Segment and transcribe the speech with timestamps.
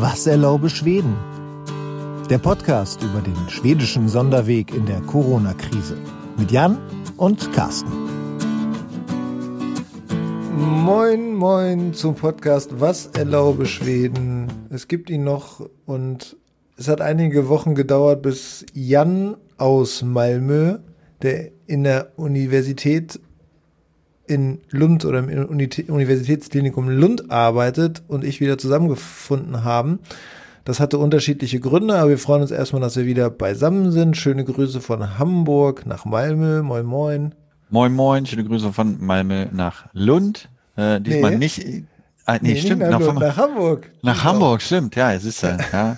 [0.00, 1.16] Was erlaube Schweden?
[2.30, 5.96] Der Podcast über den schwedischen Sonderweg in der Corona-Krise.
[6.36, 6.78] Mit Jan
[7.16, 7.90] und Carsten.
[10.56, 14.46] Moin, moin zum Podcast Was erlaube Schweden?
[14.70, 16.36] Es gibt ihn noch und
[16.76, 20.78] es hat einige Wochen gedauert, bis Jan aus Malmö,
[21.22, 23.18] der in der Universität
[24.28, 30.00] in Lund oder im Universitätsklinikum Lund arbeitet und ich wieder zusammengefunden haben.
[30.64, 34.16] Das hatte unterschiedliche Gründe, aber wir freuen uns erstmal, dass wir wieder beisammen sind.
[34.16, 36.62] Schöne Grüße von Hamburg nach Malmö.
[36.62, 37.34] Moin, moin.
[37.70, 38.26] Moin, moin.
[38.26, 40.50] Schöne Grüße von Malmö nach Lund.
[40.76, 41.38] Äh, diesmal nee.
[41.38, 41.66] nicht.
[41.66, 41.82] Äh,
[42.26, 42.82] nee, nee, stimmt.
[42.82, 43.90] Nach, nach, nach, Hamburg.
[44.02, 44.24] Nach genau.
[44.24, 44.94] Hamburg, stimmt.
[44.94, 45.56] Ja, es ist ja.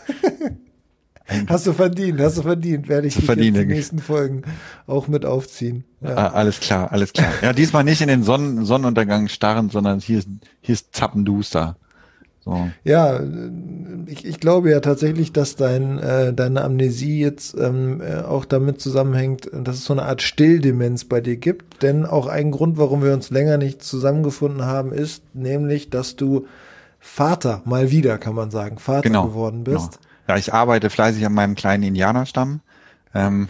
[1.46, 2.88] Hast du verdient, hast du verdient.
[2.88, 4.42] Werde ich dich in den nächsten Folgen
[4.86, 5.84] auch mit aufziehen.
[6.00, 6.16] Ja.
[6.16, 7.32] Ah, alles klar, alles klar.
[7.42, 10.28] Ja, diesmal nicht in den Sonnen Sonnenuntergang starren, sondern hier ist,
[10.60, 11.76] hier ist Zappenduster.
[12.42, 12.68] So.
[12.84, 13.20] Ja,
[14.06, 18.80] ich, ich glaube ja tatsächlich, dass dein, äh, deine Amnesie jetzt ähm, äh, auch damit
[18.80, 21.82] zusammenhängt, dass es so eine Art Stilldemenz bei dir gibt.
[21.82, 26.46] Denn auch ein Grund, warum wir uns länger nicht zusammengefunden haben, ist nämlich, dass du
[26.98, 29.92] Vater, mal wieder kann man sagen, Vater genau, geworden bist.
[29.92, 30.09] Genau.
[30.30, 32.60] Ja, ich arbeite fleißig an meinem kleinen Indianerstamm.
[33.16, 33.48] Ähm,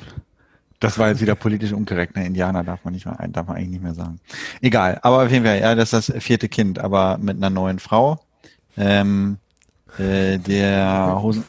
[0.78, 2.17] das war jetzt wieder politisch unkorrekt.
[2.17, 2.25] Ne?
[2.25, 4.19] Indianer darf man nicht mehr, darf man eigentlich nicht mehr sagen.
[4.62, 4.98] Egal.
[5.03, 8.19] Aber auf jeden Fall, ja, das ist das vierte Kind, aber mit einer neuen Frau.
[8.78, 9.37] Ähm,
[9.98, 11.45] äh, der Hosen.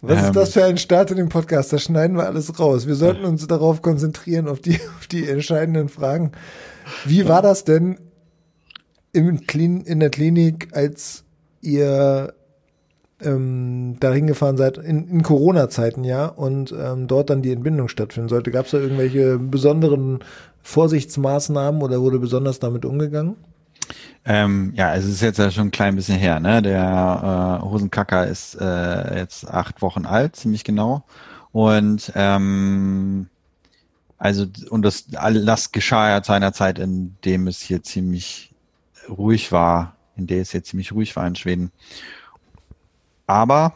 [0.00, 0.52] Was ist das ähm.
[0.54, 1.72] für ein Start in dem Podcast?
[1.72, 2.88] Da schneiden wir alles raus.
[2.88, 6.32] Wir sollten uns darauf konzentrieren, auf die, auf die entscheidenden Fragen.
[7.04, 8.00] Wie war das denn
[9.12, 11.22] im Klin in der Klinik, als
[11.60, 12.34] ihr
[13.22, 18.28] ähm, da hingefahren seid, in, in Corona-Zeiten ja, und ähm, dort dann die Entbindung stattfinden
[18.28, 18.50] sollte.
[18.50, 20.20] Gab es da irgendwelche besonderen
[20.62, 23.36] Vorsichtsmaßnahmen oder wurde besonders damit umgegangen?
[24.24, 26.60] Ähm, ja, es ist jetzt ja schon ein klein bisschen her, ne?
[26.60, 31.04] Der äh, Hosenkacker ist äh, jetzt acht Wochen alt, ziemlich genau.
[31.52, 33.28] Und ähm,
[34.18, 38.52] also und das das geschah ja zu einer Zeit, in dem es hier ziemlich
[39.08, 41.72] ruhig war, in der es hier ziemlich ruhig war in Schweden.
[43.28, 43.74] Aber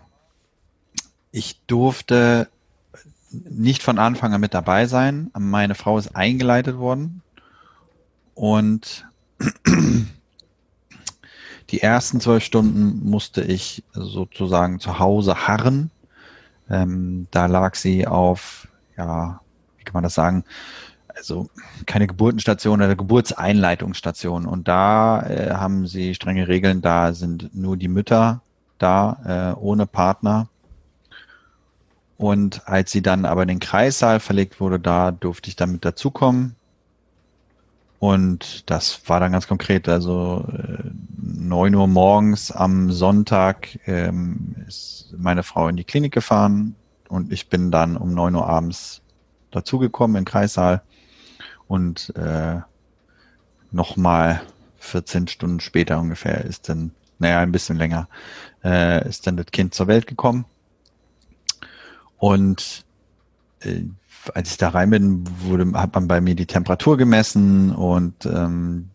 [1.30, 2.48] ich durfte
[3.30, 5.30] nicht von Anfang an mit dabei sein.
[5.38, 7.22] Meine Frau ist eingeleitet worden
[8.34, 9.06] und
[11.70, 15.90] die ersten zwölf Stunden musste ich sozusagen zu Hause harren.
[16.70, 19.40] Ähm, da lag sie auf, ja,
[19.76, 20.44] wie kann man das sagen?
[21.08, 21.50] Also
[21.84, 24.46] keine Geburtenstation oder Geburtseinleitungsstation.
[24.46, 26.80] Und da äh, haben sie strenge Regeln.
[26.80, 28.40] Da sind nur die Mütter
[28.82, 30.48] da, äh, ohne Partner.
[32.16, 35.84] Und als sie dann aber in den Kreissaal verlegt wurde, da durfte ich dann mit
[35.84, 36.56] dazukommen.
[37.98, 39.88] Und das war dann ganz konkret.
[39.88, 46.75] Also äh, neun Uhr morgens am Sonntag ähm, ist meine Frau in die Klinik gefahren
[47.09, 49.03] und ich bin dann um neun Uhr abends
[49.50, 50.82] dazugekommen im Kreissaal
[51.69, 52.60] und äh,
[53.70, 54.43] nochmal
[54.78, 58.08] 14 Stunden später ungefähr ist dann, naja, ein bisschen länger,
[58.62, 60.44] äh, ist dann das Kind zur Welt gekommen.
[62.18, 62.84] Und
[63.60, 63.84] äh,
[64.34, 68.90] als ich da rein bin, wurde, hat man bei mir die Temperatur gemessen und ähm,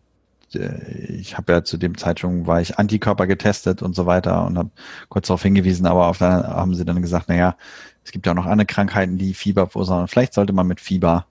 [0.50, 4.70] ich habe ja zu dem Zeitpunkt war ich Antikörper getestet und so weiter und habe
[5.10, 7.56] kurz darauf hingewiesen, aber auf der, haben sie dann gesagt, naja,
[8.02, 10.08] es gibt ja auch noch andere Krankheiten, die Fieber verursachen.
[10.08, 11.26] Vielleicht sollte man mit Fieber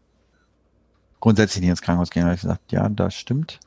[1.19, 2.21] grundsätzlich nicht ins Krankenhaus gehen.
[2.21, 3.59] Da habe ich gesagt, ja, das stimmt.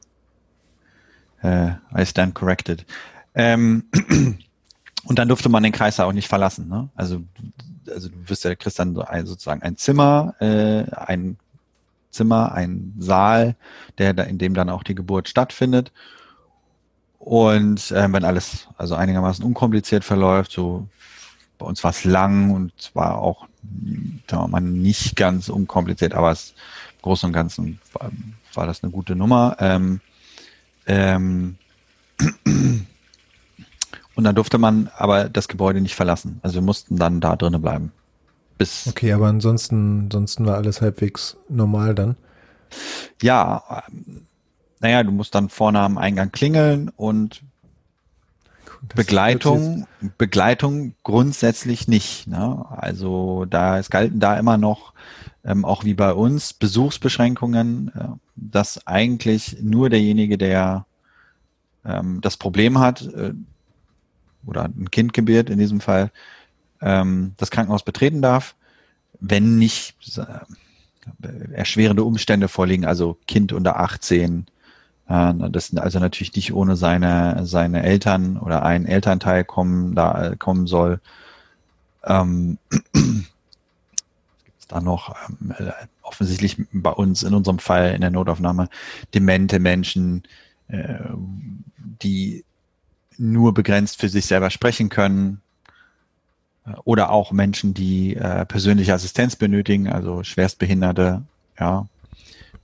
[1.42, 2.86] Äh, I stand corrected.
[3.34, 3.84] Ähm,
[5.04, 6.68] Und dann durfte man den Kreis auch nicht verlassen.
[6.68, 6.88] Ne?
[6.94, 7.22] Also,
[7.88, 11.36] also du wirst ja, kriegst dann so ein, sozusagen ein Zimmer, äh, ein
[12.10, 13.56] Zimmer, ein Saal,
[13.98, 15.92] der in dem dann auch die Geburt stattfindet.
[17.18, 20.86] Und äh, wenn alles also einigermaßen unkompliziert verläuft, so
[21.58, 23.46] bei uns war es lang und zwar auch
[24.30, 26.54] mal, nicht ganz unkompliziert, aber es,
[26.96, 28.10] im Großen und Ganzen war,
[28.54, 29.56] war das eine gute Nummer.
[29.60, 30.00] Ähm,
[30.86, 31.56] ähm,
[34.20, 36.40] und dann durfte man aber das Gebäude nicht verlassen.
[36.42, 37.90] Also wir mussten dann da drinnen bleiben.
[38.58, 42.16] Bis okay, aber ansonsten, ansonsten war alles halbwegs normal dann.
[43.22, 43.82] Ja,
[44.78, 47.40] naja, du musst dann vorne am Eingang klingeln und
[48.82, 49.86] das Begleitung,
[50.18, 52.26] Begleitung grundsätzlich nicht.
[52.26, 52.66] Ne?
[52.68, 54.92] Also da es galten da immer noch,
[55.46, 60.84] ähm, auch wie bei uns, Besuchsbeschränkungen, äh, dass eigentlich nur derjenige, der
[61.86, 63.32] ähm, das Problem hat, äh,
[64.46, 66.10] oder ein Kind gebiert in diesem Fall,
[66.80, 68.54] ähm, das Krankenhaus betreten darf,
[69.20, 74.46] wenn nicht äh, erschwerende Umstände vorliegen, also Kind unter 18,
[75.10, 80.66] Äh, das also natürlich nicht ohne seine, seine Eltern oder ein Elternteil kommen, da kommen
[80.68, 81.00] soll.
[82.04, 82.58] Ähm,
[84.68, 85.52] da noch ähm,
[86.02, 88.68] offensichtlich bei uns in unserem Fall in der Notaufnahme
[89.12, 90.22] demente Menschen,
[90.68, 90.98] äh,
[91.76, 92.44] die
[93.20, 95.40] nur begrenzt für sich selber sprechen können,
[96.84, 101.22] oder auch Menschen, die äh, persönliche Assistenz benötigen, also Schwerstbehinderte,
[101.58, 101.86] ja,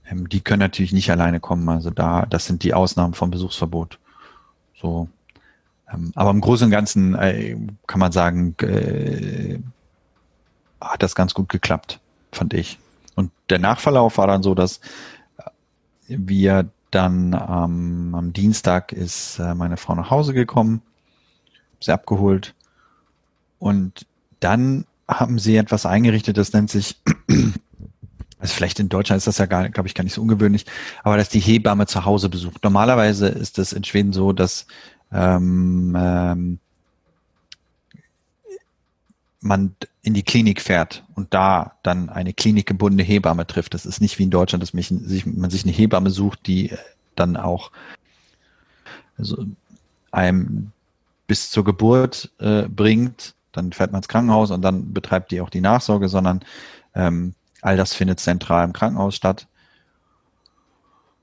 [0.09, 1.67] ähm, die können natürlich nicht alleine kommen.
[1.69, 3.99] Also da, das sind die Ausnahmen vom Besuchsverbot.
[4.79, 5.09] So,
[5.91, 7.57] ähm, aber im Großen und Ganzen äh,
[7.87, 9.59] kann man sagen, äh,
[10.79, 11.99] hat das ganz gut geklappt,
[12.31, 12.79] fand ich.
[13.15, 14.79] Und der Nachverlauf war dann so, dass
[16.07, 20.81] wir dann ähm, am Dienstag ist äh, meine Frau nach Hause gekommen,
[21.79, 22.55] sie abgeholt
[23.59, 24.05] und
[24.39, 26.97] dann haben sie etwas eingerichtet, das nennt sich,
[28.39, 30.65] also vielleicht in Deutschland ist das ja gar, glaube ich, gar nicht so ungewöhnlich,
[31.03, 32.63] aber dass die Hebamme zu Hause besucht.
[32.63, 34.67] Normalerweise ist es in Schweden so, dass
[35.11, 36.59] ähm, ähm,
[39.47, 43.73] man in die Klinik fährt und da dann eine klinikgebundene Hebamme trifft.
[43.73, 46.71] Das ist nicht wie in Deutschland, dass mich, sich, man sich eine Hebamme sucht, die
[47.15, 47.71] dann auch
[49.17, 49.45] also
[50.11, 50.71] einem
[51.25, 55.49] bis zur Geburt äh, bringt dann fährt man ins Krankenhaus und dann betreibt die auch
[55.49, 56.41] die Nachsorge, sondern
[56.93, 59.47] ähm, all das findet zentral im Krankenhaus statt.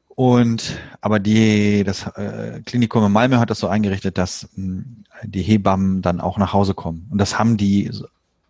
[0.09, 4.85] Und aber die, das äh, Klinikum in Malmö hat das so eingerichtet, dass mh,
[5.23, 7.09] die Hebammen dann auch nach Hause kommen.
[7.11, 7.91] Und das haben die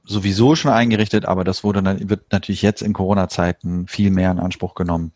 [0.04, 4.38] sowieso schon eingerichtet, aber das wurde dann, wird natürlich jetzt in Corona-Zeiten viel mehr in
[4.38, 5.12] Anspruch genommen.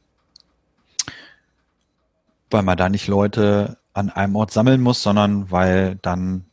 [2.51, 6.45] Weil man da nicht Leute an einem Ort sammeln muss, sondern weil dann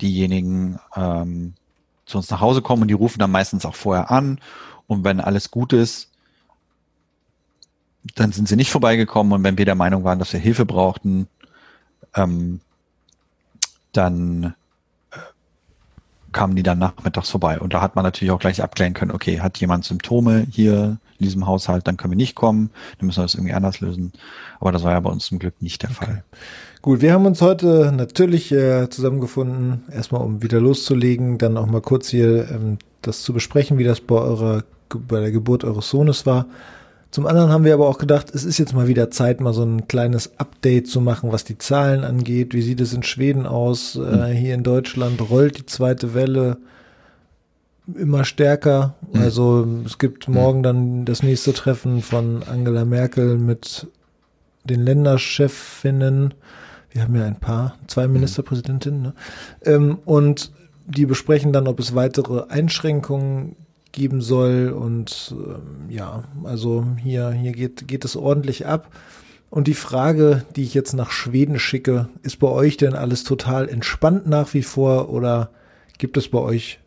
[0.00, 1.54] diejenigen ähm,
[2.06, 4.40] zu uns nach Hause kommen und die rufen dann meistens auch vorher an.
[4.86, 6.10] Und wenn alles gut ist,
[8.14, 9.32] dann sind sie nicht vorbeigekommen.
[9.32, 11.28] Und wenn wir der Meinung waren, dass wir Hilfe brauchten,
[12.14, 12.60] ähm,
[13.92, 14.54] dann
[16.32, 17.58] kamen die dann nachmittags vorbei.
[17.60, 21.24] Und da hat man natürlich auch gleich abklären können, okay, hat jemand Symptome hier in
[21.24, 24.12] diesem Haushalt, dann können wir nicht kommen, dann müssen wir das irgendwie anders lösen.
[24.58, 26.04] Aber das war ja bei uns zum Glück nicht der okay.
[26.04, 26.24] Fall.
[26.82, 31.82] Gut, wir haben uns heute natürlich äh, zusammengefunden, erstmal um wieder loszulegen, dann auch mal
[31.82, 34.64] kurz hier ähm, das zu besprechen, wie das bei eurer
[34.96, 36.46] bei der Geburt eures Sohnes war.
[37.10, 39.64] Zum anderen haben wir aber auch gedacht, es ist jetzt mal wieder Zeit, mal so
[39.64, 42.54] ein kleines Update zu machen, was die Zahlen angeht.
[42.54, 43.96] Wie sieht es in Schweden aus?
[43.96, 44.36] Äh, hm.
[44.36, 46.58] hier in Deutschland rollt die zweite Welle
[47.96, 48.94] immer stärker.
[49.12, 49.22] Hm.
[49.22, 50.34] Also es gibt hm.
[50.34, 53.88] morgen dann das nächste Treffen von Angela Merkel mit
[54.64, 56.34] den Länderchefinnen
[56.90, 58.14] wir haben ja ein paar, zwei mhm.
[58.14, 59.14] Ministerpräsidentinnen, ne?
[59.64, 60.52] ähm, und
[60.86, 63.56] die besprechen dann, ob es weitere Einschränkungen
[63.92, 68.90] geben soll und ähm, ja, also hier, hier geht, geht es ordentlich ab.
[69.50, 73.68] Und die Frage, die ich jetzt nach Schweden schicke, ist bei euch denn alles total
[73.68, 75.50] entspannt nach wie vor oder
[75.98, 76.78] gibt es bei euch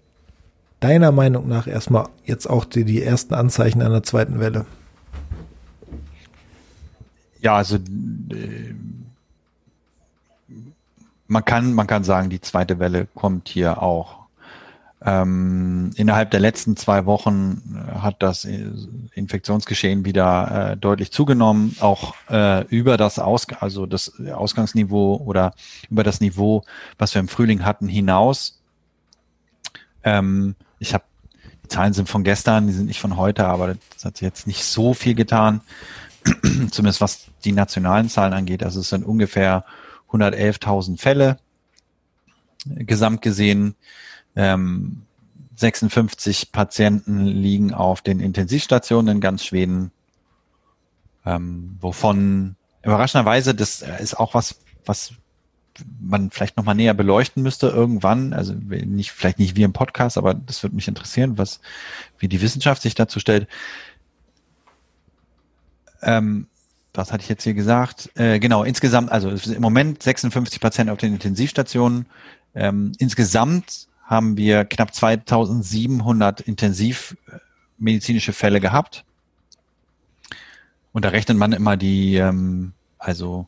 [0.80, 4.66] deiner Meinung nach erstmal jetzt auch die, die ersten Anzeichen einer zweiten Welle?
[7.42, 8.74] Ja, also äh,
[11.28, 14.23] man kann, man kann sagen, die zweite Welle kommt hier auch.
[15.06, 22.16] Ähm, innerhalb der letzten zwei Wochen äh, hat das Infektionsgeschehen wieder äh, deutlich zugenommen, auch
[22.30, 25.54] äh, über das Aus also das Ausgangsniveau oder
[25.90, 26.64] über das Niveau,
[26.98, 28.62] was wir im Frühling hatten, hinaus.
[30.06, 31.04] Ähm, ich habe
[31.64, 34.64] die Zahlen sind von gestern, die sind nicht von heute, aber das hat jetzt nicht
[34.64, 35.62] so viel getan,
[36.72, 38.64] zumindest was die nationalen Zahlen angeht.
[38.64, 39.66] Also es sind ungefähr
[40.12, 41.38] 111.000 Fälle
[42.66, 43.76] gesamt gesehen.
[44.36, 45.04] Ähm,
[45.56, 49.92] 56 Patienten liegen auf den Intensivstationen in ganz Schweden,
[51.26, 55.14] ähm, wovon überraschenderweise, das ist auch was, was
[56.00, 60.34] man vielleicht nochmal näher beleuchten müsste irgendwann, also nicht, vielleicht nicht wie im Podcast, aber
[60.34, 61.62] das würde mich interessieren, was,
[62.20, 63.48] wie die Wissenschaft sich dazu stellt.
[66.02, 66.48] Ähm,
[66.94, 68.12] was hatte ich jetzt hier gesagt?
[68.16, 72.06] Äh, genau, insgesamt, also im Moment 56 Patienten auf den Intensivstationen.
[72.54, 79.06] Ähm, insgesamt haben wir knapp 2700 intensivmedizinische Fälle gehabt.
[80.92, 83.48] Und da rechnet man immer die, ähm, also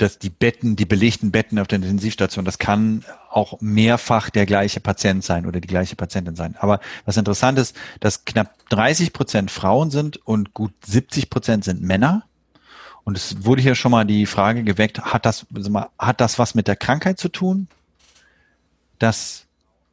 [0.00, 4.80] dass die Betten, die belegten Betten auf der Intensivstation, das kann auch mehrfach der gleiche
[4.80, 6.56] Patient sein oder die gleiche Patientin sein.
[6.58, 11.82] Aber was interessant ist, dass knapp 30 Prozent Frauen sind und gut 70 Prozent sind
[11.82, 12.24] Männer.
[13.04, 15.46] Und es wurde hier schon mal die Frage geweckt, hat das,
[15.98, 17.68] hat das was mit der Krankheit zu tun,
[19.00, 19.46] dass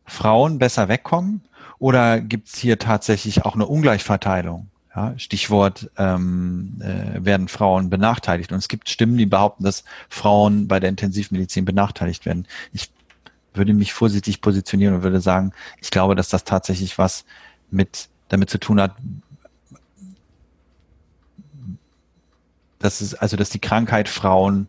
[0.05, 1.41] Frauen besser wegkommen?
[1.79, 4.67] Oder gibt es hier tatsächlich auch eine Ungleichverteilung?
[4.95, 8.51] Ja, Stichwort ähm, äh, werden Frauen benachteiligt.
[8.51, 12.47] Und es gibt Stimmen, die behaupten, dass Frauen bei der Intensivmedizin benachteiligt werden.
[12.73, 12.89] Ich
[13.53, 17.25] würde mich vorsichtig positionieren und würde sagen, ich glaube, dass das tatsächlich was
[17.69, 18.95] mit damit zu tun hat,
[22.79, 24.67] dass es, also dass die Krankheit Frauen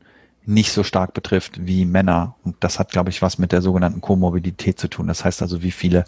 [0.49, 2.35] nicht so stark betrifft wie Männer.
[2.43, 5.07] Und das hat, glaube ich, was mit der sogenannten Komorbidität zu tun.
[5.07, 6.05] Das heißt also, wie viele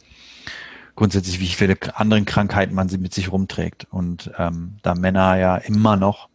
[0.96, 3.86] grundsätzlich, wie viele anderen Krankheiten man sie mit sich rumträgt.
[3.90, 6.30] Und ähm, da Männer ja immer noch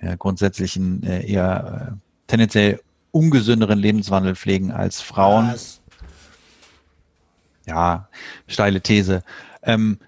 [0.00, 1.96] ja, grundsätzlich einen äh, eher äh,
[2.26, 2.80] tendenziell
[3.12, 5.52] ungesünderen Lebenswandel pflegen als Frauen.
[5.52, 5.80] Was?
[7.64, 8.08] Ja,
[8.48, 9.22] steile These.
[9.62, 9.98] Ähm,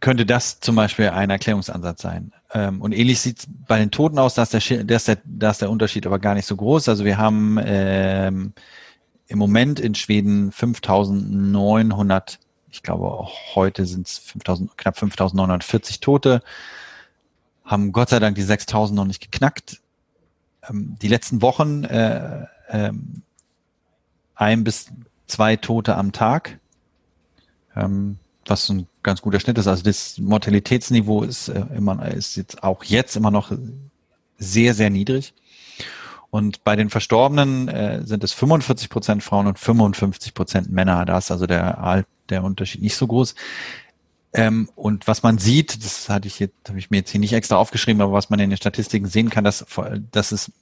[0.00, 2.32] könnte das zum Beispiel ein Erklärungsansatz sein.
[2.52, 5.18] Ähm, und ähnlich sieht es bei den Toten aus, da ist, der, da, ist der,
[5.24, 6.88] da ist der Unterschied aber gar nicht so groß.
[6.88, 8.52] Also wir haben ähm,
[9.26, 12.38] im Moment in Schweden 5900,
[12.70, 16.42] ich glaube auch heute sind es 5000, knapp 5940 Tote,
[17.64, 19.80] haben Gott sei Dank die 6000 noch nicht geknackt.
[20.68, 22.92] Ähm, die letzten Wochen äh, äh,
[24.34, 24.90] ein bis
[25.26, 26.58] zwei Tote am Tag.
[27.76, 28.18] Ähm,
[28.50, 29.66] was ein ganz guter Schnitt ist.
[29.66, 33.52] Also das Mortalitätsniveau ist äh, immer ist jetzt auch jetzt immer noch
[34.38, 35.32] sehr sehr niedrig.
[36.30, 41.04] Und bei den Verstorbenen äh, sind es 45 Prozent Frauen und 55 Prozent Männer.
[41.04, 43.34] Da ist also der der Unterschied nicht so groß.
[44.32, 47.32] Ähm, und was man sieht, das hatte ich jetzt, habe ich mir jetzt hier nicht
[47.32, 49.66] extra aufgeschrieben, aber was man in den Statistiken sehen kann, dass,
[50.12, 50.52] dass es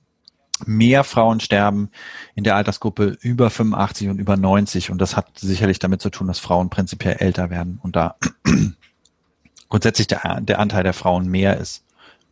[0.66, 1.90] mehr Frauen sterben
[2.34, 4.90] in der Altersgruppe über 85 und über 90.
[4.90, 8.16] Und das hat sicherlich damit zu tun, dass Frauen prinzipiell älter werden und da
[9.68, 11.84] grundsätzlich der, der Anteil der Frauen mehr ist.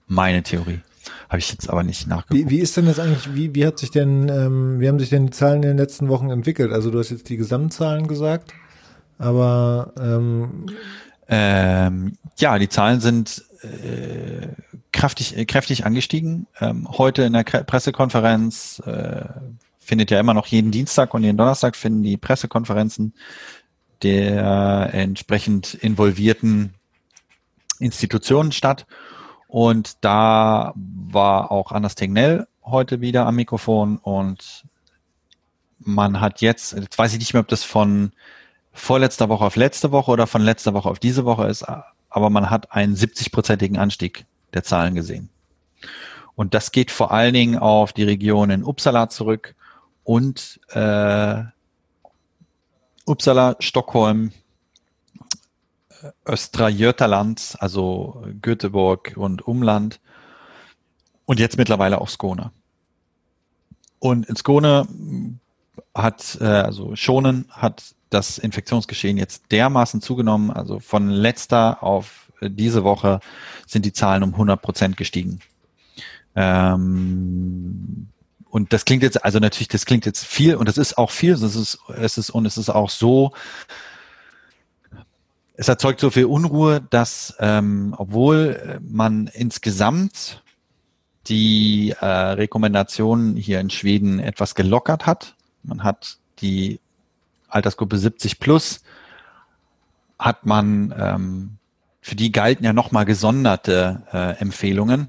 [0.06, 0.80] Meine Theorie.
[1.28, 2.50] Habe ich jetzt aber nicht nachgeguckt.
[2.50, 5.11] Wie, wie ist denn das eigentlich, wie, wie hat sich denn, ähm, wie haben sich
[5.11, 6.73] denn die Zahlen in den letzten Wochen entwickelt?
[6.73, 8.52] Also du hast jetzt die Gesamtzahlen gesagt,
[9.18, 10.66] aber ähm
[11.28, 14.49] ähm, ja, die Zahlen sind äh,
[14.96, 16.46] kräftig, äh, kräftig angestiegen.
[16.58, 19.24] Ähm, heute in der Pressekonferenz äh,
[19.78, 23.14] findet ja immer noch jeden Dienstag und jeden Donnerstag finden die Pressekonferenzen
[24.02, 26.74] der entsprechend involvierten
[27.78, 28.86] Institutionen statt.
[29.48, 34.64] Und da war auch Anders Tegnell heute wieder am Mikrofon und
[35.78, 38.12] man hat jetzt, jetzt weiß ich nicht mehr, ob das von
[38.74, 41.64] vorletzter Woche auf letzte Woche oder von letzter Woche auf diese Woche ist,
[42.10, 44.26] aber man hat einen 70-prozentigen Anstieg
[44.56, 45.28] der Zahlen gesehen.
[46.34, 49.54] Und das geht vor allen Dingen auf die Region in Uppsala zurück
[50.02, 51.42] und äh,
[53.04, 54.32] Uppsala, Stockholm,
[56.02, 60.00] äh, Östra Götaland, also Göteborg und Umland
[61.26, 62.50] und jetzt mittlerweile auch Skåne.
[63.98, 64.86] Und in Skåne
[65.94, 72.85] hat, äh, also Schonen hat das Infektionsgeschehen jetzt dermaßen zugenommen, also von letzter auf diese
[72.85, 73.21] Woche
[73.66, 75.40] sind die Zahlen um 100 Prozent gestiegen.
[76.35, 78.09] Ähm,
[78.50, 81.33] und das klingt jetzt, also natürlich, das klingt jetzt viel und das ist auch viel,
[81.33, 83.33] es ist, es ist, und es ist auch so,
[85.55, 90.43] es erzeugt so viel Unruhe, dass ähm, obwohl man insgesamt
[91.26, 96.81] die äh, Rekommendationen hier in Schweden etwas gelockert hat, man hat die
[97.49, 98.83] Altersgruppe 70 plus,
[100.19, 101.59] hat man ähm,
[102.06, 105.08] für die galten ja nochmal gesonderte äh, Empfehlungen.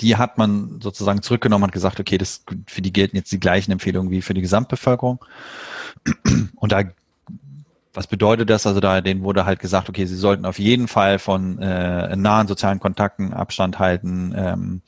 [0.00, 3.72] Die hat man sozusagen zurückgenommen und gesagt, okay, das, für die gelten jetzt die gleichen
[3.72, 5.22] Empfehlungen wie für die Gesamtbevölkerung.
[6.54, 6.84] Und da,
[7.92, 8.66] was bedeutet das?
[8.66, 12.48] Also da, denen wurde halt gesagt, okay, sie sollten auf jeden Fall von äh, nahen
[12.48, 14.80] sozialen Kontakten Abstand halten, ähm,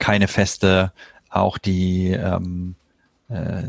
[0.00, 0.92] keine Feste,
[1.28, 2.74] auch die ähm,
[3.28, 3.62] äh,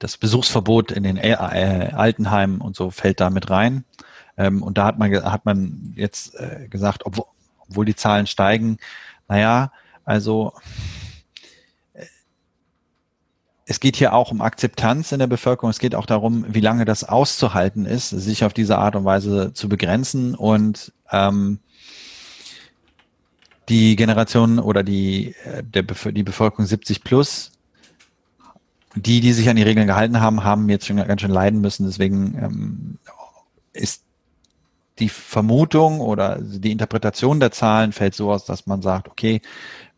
[0.00, 3.84] das Besuchsverbot in den äh, Altenheimen und so fällt da mit rein.
[4.40, 7.26] Ähm, und da hat man, hat man jetzt äh, gesagt, obwohl,
[7.68, 8.78] obwohl die Zahlen steigen,
[9.28, 9.70] naja,
[10.04, 10.54] also
[11.92, 12.06] äh,
[13.66, 15.68] es geht hier auch um Akzeptanz in der Bevölkerung.
[15.68, 19.52] Es geht auch darum, wie lange das auszuhalten ist, sich auf diese Art und Weise
[19.52, 20.34] zu begrenzen.
[20.34, 21.58] Und ähm,
[23.68, 27.52] die Generation oder die, äh, der die Bevölkerung 70 plus,
[28.94, 31.84] die, die sich an die Regeln gehalten haben, haben jetzt schon ganz schön leiden müssen.
[31.84, 32.98] Deswegen ähm,
[33.74, 34.02] ist
[35.00, 39.40] die Vermutung oder die Interpretation der Zahlen fällt so aus, dass man sagt, okay,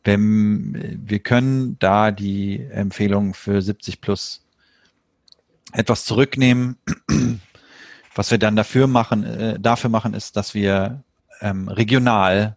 [0.05, 4.45] wenn, wir können da die Empfehlung für 70 plus
[5.73, 6.77] etwas zurücknehmen.
[8.15, 11.03] Was wir dann dafür machen, äh, dafür machen, ist, dass wir
[11.41, 12.57] ähm, regional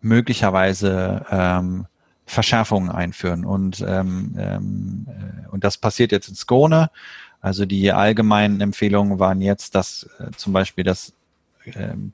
[0.00, 1.86] möglicherweise ähm,
[2.26, 3.44] Verschärfungen einführen.
[3.44, 6.90] Und, ähm, ähm, äh, und das passiert jetzt in Skone.
[7.40, 11.12] Also die allgemeinen Empfehlungen waren jetzt, dass äh, zum Beispiel das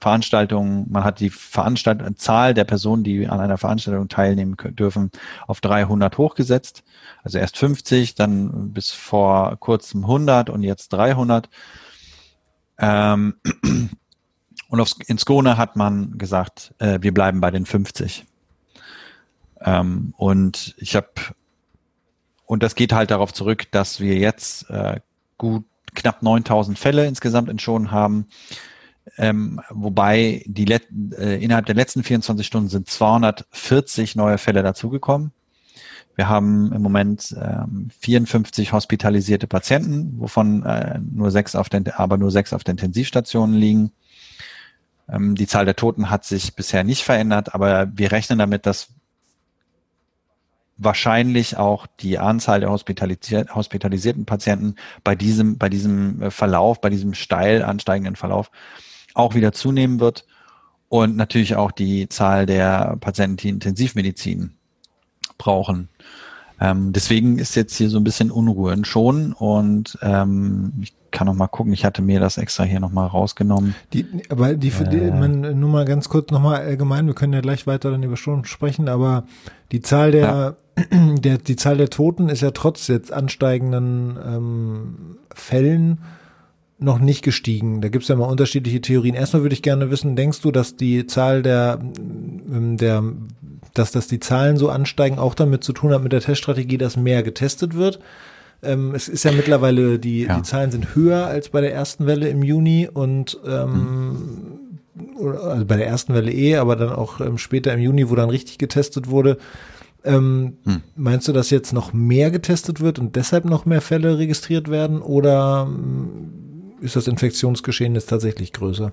[0.01, 5.11] Veranstaltungen, man hat die Veranstalt Zahl der Personen, die an einer Veranstaltung teilnehmen dürfen,
[5.47, 6.83] auf 300 hochgesetzt.
[7.23, 11.49] Also erst 50, dann bis vor kurzem 100 und jetzt 300.
[12.79, 13.35] Ähm,
[14.69, 18.25] und aufs, in Skone hat man gesagt, äh, wir bleiben bei den 50.
[19.61, 21.09] Ähm, und ich habe,
[22.47, 25.01] und das geht halt darauf zurück, dass wir jetzt äh,
[25.39, 28.27] gut knapp 9000 Fälle insgesamt entschonen haben.
[29.19, 35.33] Ähm, wobei die Let äh, innerhalb der letzten 24 Stunden sind 240 neue Fälle dazugekommen.
[36.17, 42.17] Wir haben im Moment ähm, 54 hospitalisierte Patienten, wovon äh, nur sechs auf den, aber
[42.17, 43.93] nur sechs auf den Intensivstationen liegen.
[45.09, 48.89] Ähm, die Zahl der Toten hat sich bisher nicht verändert, aber wir rechnen damit, dass
[50.77, 56.91] wahrscheinlich auch die Anzahl der hospitalisier hospitalisierten Patienten bei diesem, bei diesem äh, Verlauf, bei
[56.91, 58.51] diesem steil ansteigenden Verlauf
[59.15, 60.27] auch wieder zunehmen wird
[60.89, 64.55] und natürlich auch die Zahl der Patienten, die Intensivmedizin
[65.39, 65.89] brauchen.
[66.61, 71.35] Ähm, deswegen ist jetzt hier so ein bisschen Unruhe schon und ähm, ich kann noch
[71.35, 73.75] mal gucken, ich hatte mir das extra hier noch mal rausgenommen.
[73.93, 77.33] Die, aber die, äh, die man, nur mal ganz kurz noch mal allgemein, wir können
[77.33, 79.25] ja gleich weiter dann über Stunden sprechen, aber
[79.73, 80.57] die Zahl der,
[80.91, 81.15] ja.
[81.19, 85.99] der die Zahl der Toten ist ja trotz jetzt ansteigenden ähm, Fällen
[86.79, 87.81] noch nicht gestiegen.
[87.81, 89.15] Da gibt es ja mal unterschiedliche Theorien.
[89.15, 93.03] Erstmal würde ich gerne wissen, denkst du, dass die Zahl der, ähm, der
[93.75, 96.97] dass das die Zahlen so ansteigen, auch damit zu tun hat mit der Teststrategie, dass
[96.97, 97.99] mehr getestet wird?
[98.63, 100.37] Ähm, es ist ja mittlerweile, die, ja.
[100.37, 104.81] die Zahlen sind höher als bei der ersten Welle im Juni und ähm,
[105.19, 108.31] also bei der ersten Welle eh, aber dann auch ähm, später im Juni, wo dann
[108.31, 109.39] richtig getestet wurde.
[110.05, 110.83] Ähm, hm.
[110.97, 115.01] Meinst du, dass jetzt noch mehr getestet wird und deshalb noch mehr Fälle registriert werden
[115.01, 115.69] oder
[116.85, 118.93] ist das Infektionsgeschehen jetzt tatsächlich größer?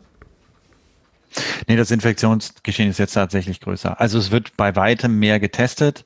[1.68, 4.00] Nee, das Infektionsgeschehen ist jetzt tatsächlich größer.
[4.00, 6.06] Also es wird bei weitem mehr getestet.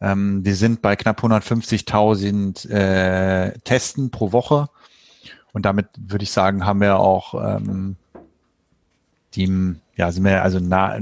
[0.00, 4.68] Ähm, wir sind bei knapp 150.000 äh, Testen pro Woche.
[5.52, 7.96] Und damit würde ich sagen, haben wir auch ähm,
[9.34, 10.98] die, ja, sind wir also nah,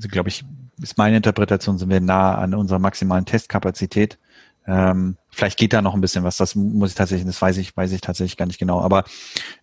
[0.00, 0.44] glaube ich,
[0.80, 4.18] ist meine Interpretation, sind wir nah an unserer maximalen Testkapazität.
[4.66, 6.36] Ähm, vielleicht geht da noch ein bisschen was.
[6.36, 8.80] Das muss ich tatsächlich, das weiß ich, weiß ich tatsächlich gar nicht genau.
[8.80, 9.04] Aber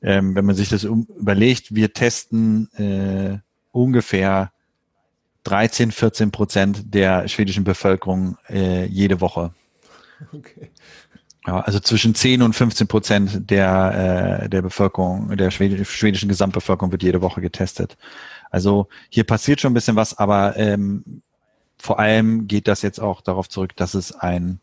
[0.02, 3.40] ähm, wenn man sich das um, überlegt, wir testen äh,
[3.72, 4.52] ungefähr
[5.44, 9.54] 13, 14 Prozent der schwedischen Bevölkerung äh, jede Woche.
[10.34, 10.70] Okay.
[11.48, 17.02] Ja, also zwischen 10 und 15 Prozent der, äh, der Bevölkerung, der schwedischen Gesamtbevölkerung wird
[17.02, 17.98] jede Woche getestet.
[18.52, 21.24] Also hier passiert schon ein bisschen was, aber ähm,
[21.80, 24.60] vor allem geht das jetzt auch darauf zurück, dass es ein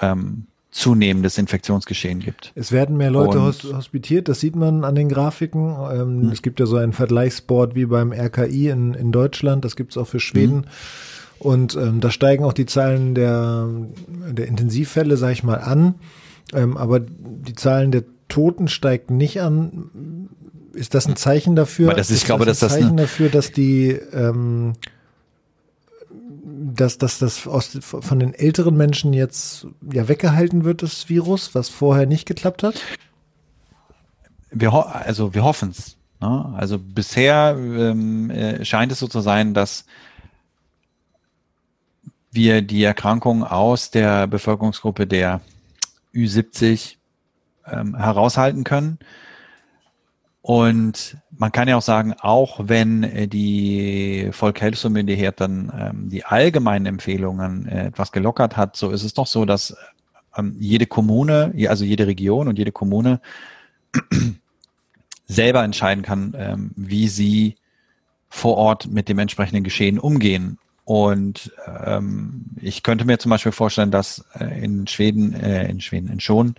[0.00, 2.52] ähm, zunehmendes Infektionsgeschehen gibt.
[2.56, 5.76] Es werden mehr Leute und, hospitiert, das sieht man an den Grafiken.
[5.92, 6.28] Ähm, hm.
[6.32, 9.96] Es gibt ja so einen Vergleichsboard wie beim RKI in, in Deutschland, das gibt es
[9.96, 10.64] auch für Schweden.
[10.64, 10.68] Hm.
[11.38, 13.68] Und ähm, da steigen auch die Zahlen der,
[14.32, 15.94] der Intensivfälle, sag ich mal, an.
[16.52, 20.28] Ähm, aber die Zahlen der Toten steigen nicht an.
[20.72, 21.88] Ist das ein Zeichen dafür?
[21.88, 24.72] Aber das ist, ich glaube, das dass das ein Zeichen dafür, dass die ähm,
[26.74, 31.68] dass, dass das aus, von den älteren Menschen jetzt ja weggehalten wird, das Virus, was
[31.68, 32.80] vorher nicht geklappt hat?
[34.50, 35.96] Wir, also wir hoffen es.
[36.20, 36.54] Ne?
[36.56, 39.84] Also bisher ähm, äh, scheint es so zu sein, dass
[42.30, 45.40] wir die Erkrankung aus der Bevölkerungsgruppe der
[46.14, 46.96] Ü70
[47.66, 48.98] ähm, heraushalten können.
[50.46, 56.84] Und man kann ja auch sagen, auch wenn äh, die Volkshelsemyndigheit dann ähm, die allgemeinen
[56.84, 59.74] Empfehlungen äh, etwas gelockert hat, so ist es doch so, dass
[60.36, 63.22] ähm, jede Kommune, also jede Region und jede Kommune
[65.26, 67.56] selber entscheiden kann, ähm, wie sie
[68.28, 70.58] vor Ort mit dem entsprechenden Geschehen umgehen.
[70.84, 71.54] Und
[71.86, 76.20] ähm, ich könnte mir zum Beispiel vorstellen, dass äh, in Schweden, äh, in Schweden, in
[76.20, 76.54] Schon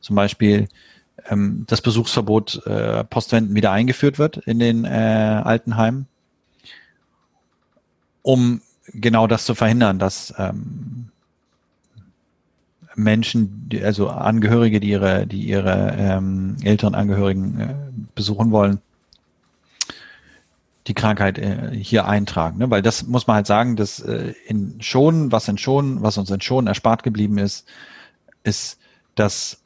[0.00, 0.68] zum Beispiel
[1.28, 6.06] ähm, das Besuchsverbot äh, Postwenden wieder eingeführt wird in den äh, Altenheimen,
[8.22, 8.60] um
[8.92, 11.10] genau das zu verhindern, dass ähm,
[12.94, 17.74] Menschen, die, also Angehörige, die ihre, die ihre ähm, älteren Angehörigen äh,
[18.14, 18.80] besuchen wollen,
[20.86, 22.58] die Krankheit äh, hier eintragen.
[22.58, 22.70] Ne?
[22.70, 26.30] Weil das muss man halt sagen, dass äh, in Schonen, was in Schonen, was uns
[26.30, 27.66] in Schonen erspart geblieben ist,
[28.44, 28.78] ist,
[29.14, 29.60] dass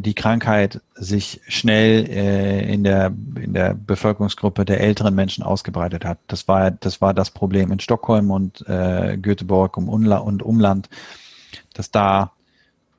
[0.00, 6.18] die Krankheit sich schnell äh, in der in der Bevölkerungsgruppe der älteren Menschen ausgebreitet hat.
[6.26, 10.88] Das war das war das Problem in Stockholm und äh, Göteborg und, Umla und Umland,
[11.74, 12.32] dass da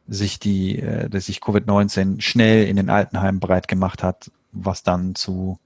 [0.08, 5.16] sich die äh, dass sich Covid-19 schnell in den Altenheimen breit gemacht hat, was dann
[5.16, 5.58] zu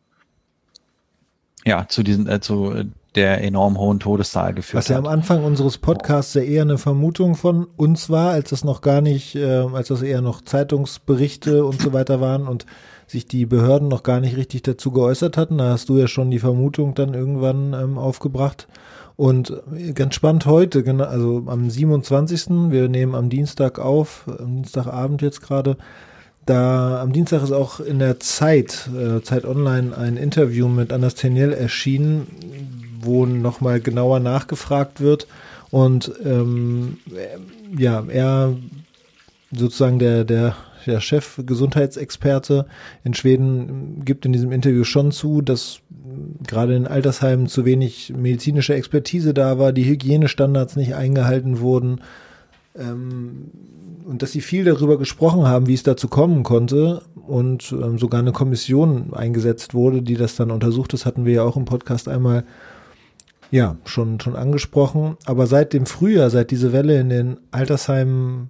[1.68, 2.86] ja, zu diesen, äh, zu
[3.18, 7.34] der enorm hohen Todeszahl geführt Was ja am Anfang unseres Podcasts ja eher eine Vermutung
[7.36, 11.82] von uns war, als das noch gar nicht, äh, als das eher noch Zeitungsberichte und
[11.82, 12.68] so weiter waren und
[13.08, 15.58] sich die Behörden noch gar nicht richtig dazu geäußert hatten.
[15.58, 18.68] Da hast du ja schon die Vermutung dann irgendwann ähm, aufgebracht.
[19.16, 19.52] Und
[19.96, 22.70] ganz spannend heute, genau, also am 27.
[22.70, 25.76] Wir nehmen am Dienstag auf, am Dienstagabend jetzt gerade.
[26.46, 31.16] Da am Dienstag ist auch in der Zeit, äh, Zeit Online, ein Interview mit Anas
[31.16, 35.28] Teniel erschienen, wo nochmal genauer nachgefragt wird.
[35.70, 36.98] Und ähm,
[37.78, 38.56] ja, er
[39.52, 40.56] sozusagen der, der,
[40.86, 42.66] der Chef Gesundheitsexperte
[43.04, 45.82] in Schweden gibt in diesem Interview schon zu, dass
[46.46, 52.02] gerade in Altersheimen zu wenig medizinische Expertise da war, die Hygienestandards nicht eingehalten wurden
[52.78, 53.52] ähm,
[54.06, 58.22] und dass sie viel darüber gesprochen haben, wie es dazu kommen konnte und ähm, sogar
[58.22, 60.94] eine Kommission eingesetzt wurde, die das dann untersucht.
[60.94, 62.46] Das hatten wir ja auch im Podcast einmal
[63.52, 65.18] ja schon schon angesprochen.
[65.26, 68.50] Aber seit dem Frühjahr, seit diese Welle in den Altersheimen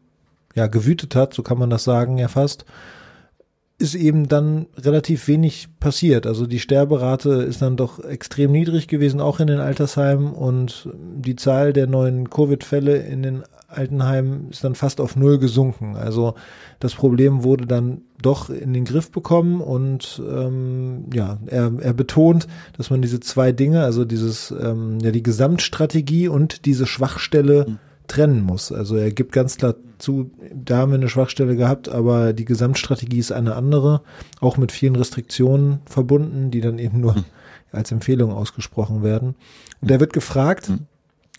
[0.55, 2.65] ja gewütet hat, so kann man das sagen ja fast,
[3.79, 6.25] ist eben dann relativ wenig passiert.
[6.25, 11.36] Also die Sterberate ist dann doch extrem niedrig gewesen, auch in den Altersheimen und die
[11.36, 15.95] Zahl der neuen Covid-Fälle in den Altenheimen ist dann fast auf Null gesunken.
[15.95, 16.36] Also
[16.80, 22.47] das Problem wurde dann doch in den Griff bekommen und ähm, ja, er, er betont,
[22.77, 27.80] dass man diese zwei Dinge, also dieses, ähm, ja, die Gesamtstrategie und diese Schwachstelle mhm
[28.08, 28.71] trennen muss.
[28.71, 33.19] Also er gibt ganz klar zu, da haben wir eine Schwachstelle gehabt, aber die Gesamtstrategie
[33.19, 34.01] ist eine andere,
[34.39, 37.25] auch mit vielen Restriktionen verbunden, die dann eben nur hm.
[37.71, 39.36] als Empfehlung ausgesprochen werden.
[39.82, 40.86] Und er wird gefragt, hm.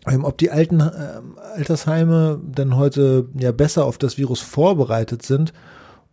[0.06, 1.20] Ob die alten äh,
[1.54, 5.52] Altersheime denn heute ja besser auf das Virus vorbereitet sind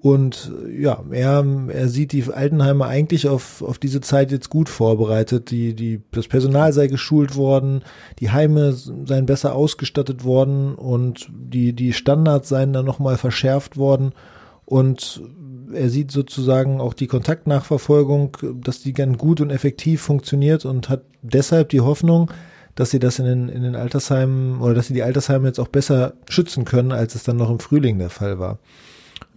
[0.05, 5.49] und ja, er, er sieht die Altenheime eigentlich auf, auf diese Zeit jetzt gut vorbereitet.
[5.49, 7.81] Die, die, das Personal sei geschult worden,
[8.19, 14.11] die Heime seien besser ausgestattet worden und die, die Standards seien dann nochmal verschärft worden.
[14.65, 15.23] Und
[15.73, 21.01] er sieht sozusagen auch die Kontaktnachverfolgung, dass die ganz gut und effektiv funktioniert und hat
[21.23, 22.29] deshalb die Hoffnung,
[22.75, 25.69] dass sie das in den, in den Altersheimen oder dass sie die Altersheime jetzt auch
[25.69, 28.59] besser schützen können, als es dann noch im Frühling der Fall war.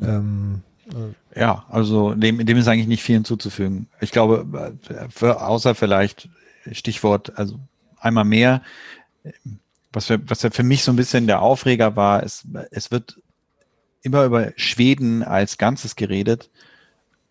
[0.02, 3.86] Ähm, äh, ja, also dem, dem ist eigentlich nicht viel hinzuzufügen.
[4.00, 4.74] Ich glaube,
[5.10, 6.28] für, außer vielleicht
[6.72, 7.58] Stichwort, also
[8.00, 8.62] einmal mehr,
[9.92, 13.20] was für, was für mich so ein bisschen der Aufreger war, es, es wird
[14.02, 16.50] immer über Schweden als Ganzes geredet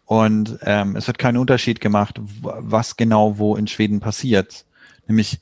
[0.05, 4.65] und ähm, es wird kein Unterschied gemacht, was genau wo in Schweden passiert.
[5.07, 5.39] Nämlich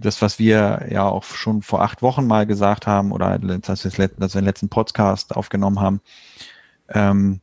[0.00, 4.40] das, was wir ja auch schon vor acht Wochen mal gesagt haben oder dass wir
[4.40, 6.00] den letzten Podcast aufgenommen haben.
[6.88, 7.40] Ähm,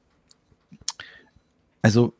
[1.81, 2.13] also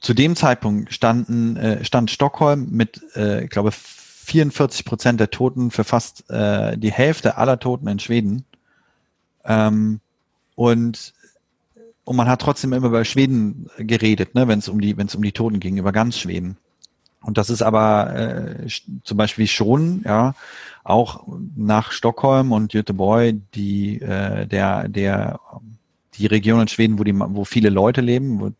[0.00, 5.70] zu dem Zeitpunkt standen, äh, stand Stockholm mit, äh, ich glaube, 44 Prozent der Toten
[5.70, 8.44] für fast äh, die Hälfte aller Toten in Schweden.
[9.44, 10.00] Ähm,
[10.54, 11.14] und
[12.04, 15.22] und man hat trotzdem immer über Schweden geredet, ne, wenn es um wenn es um
[15.22, 16.58] die Toten ging, über ganz Schweden.
[17.24, 18.68] Und das ist aber äh,
[19.02, 20.34] zum Beispiel schon, ja,
[20.84, 25.40] auch nach Stockholm und Göteborg, die äh, der der
[26.14, 28.52] die Region in Schweden, wo die wo viele Leute leben, wo,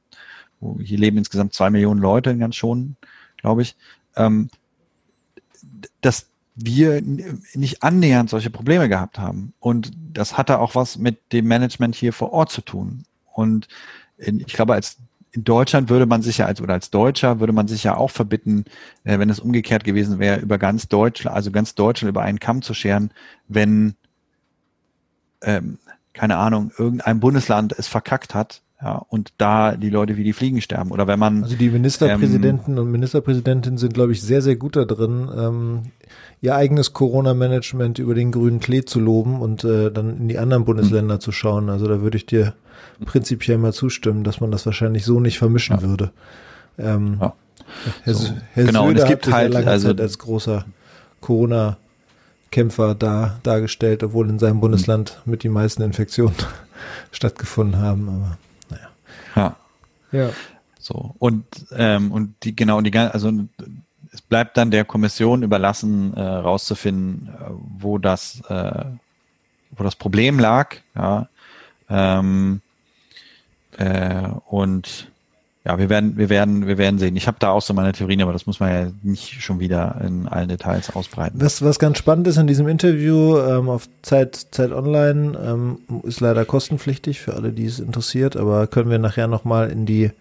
[0.60, 2.96] wo hier leben insgesamt zwei Millionen Leute ganz schon,
[3.36, 3.76] glaube ich,
[4.16, 4.48] ähm,
[6.00, 9.52] dass wir nicht annähernd solche Probleme gehabt haben.
[9.60, 13.04] Und das hatte auch was mit dem Management hier vor Ort zu tun.
[13.32, 13.68] Und
[14.16, 14.98] in, ich glaube, als
[15.34, 18.10] in Deutschland würde man sich ja als oder als Deutscher würde man sich ja auch
[18.10, 18.64] verbitten,
[19.02, 22.62] äh, wenn es umgekehrt gewesen wäre, über ganz Deutschland, also ganz Deutschland über einen Kamm
[22.62, 23.10] zu scheren,
[23.48, 23.94] wenn
[25.42, 25.78] ähm,
[26.12, 30.60] keine Ahnung, irgendein Bundesland es verkackt hat, ja, und da die Leute wie die Fliegen
[30.60, 30.90] sterben.
[30.90, 31.42] Oder wenn man.
[31.42, 35.82] Also die Ministerpräsidenten ähm, und Ministerpräsidentinnen sind, glaube ich, sehr, sehr gut da drin, ähm,
[36.44, 40.66] ihr eigenes Corona-Management über den grünen Klee zu loben und äh, dann in die anderen
[40.66, 41.20] Bundesländer mhm.
[41.20, 41.70] zu schauen.
[41.70, 42.52] Also da würde ich dir
[43.06, 45.82] prinzipiell mal zustimmen, dass man das wahrscheinlich so nicht vermischen ja.
[45.82, 46.10] würde.
[46.76, 47.32] Ähm, ja.
[48.02, 50.66] Herr, so, Herr genau, Söder und es gibt halt also, Zeit als großer
[51.22, 51.78] Corona
[52.50, 56.34] Kämpfer da dargestellt, obwohl in seinem Bundesland mit die meisten Infektionen
[57.10, 58.06] stattgefunden haben.
[58.06, 59.56] Aber naja.
[60.12, 60.20] Ja.
[60.20, 60.30] Ja.
[60.78, 63.32] So und ähm, und die genau die also
[64.14, 68.84] es bleibt dann der Kommission überlassen, äh, rauszufinden, äh, wo das äh,
[69.76, 70.76] wo das Problem lag.
[70.94, 71.28] Ja.
[71.90, 72.60] Ähm,
[73.76, 75.10] äh, und
[75.64, 77.16] ja, wir werden, wir werden, wir werden sehen.
[77.16, 80.00] Ich habe da auch so meine Theorien, aber das muss man ja nicht schon wieder
[80.04, 81.40] in allen Details ausbreiten.
[81.40, 86.20] Was, was ganz spannend ist in diesem Interview ähm, auf Zeit, Zeit Online, ähm, ist
[86.20, 90.12] leider kostenpflichtig für alle, die es interessiert, aber können wir nachher nochmal in die,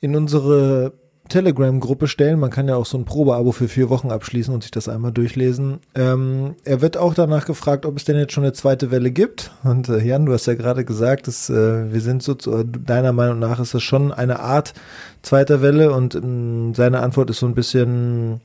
[0.00, 0.92] in unsere
[1.30, 2.38] Telegram-Gruppe stellen.
[2.38, 5.12] Man kann ja auch so ein Probeabo für vier Wochen abschließen und sich das einmal
[5.12, 5.78] durchlesen.
[5.94, 9.50] Ähm, er wird auch danach gefragt, ob es denn jetzt schon eine zweite Welle gibt.
[9.64, 13.12] Und äh, Jan, du hast ja gerade gesagt, dass, äh, wir sind so, zu, deiner
[13.12, 14.74] Meinung nach ist das schon eine Art
[15.22, 18.40] zweiter Welle und ähm, seine Antwort ist so ein bisschen,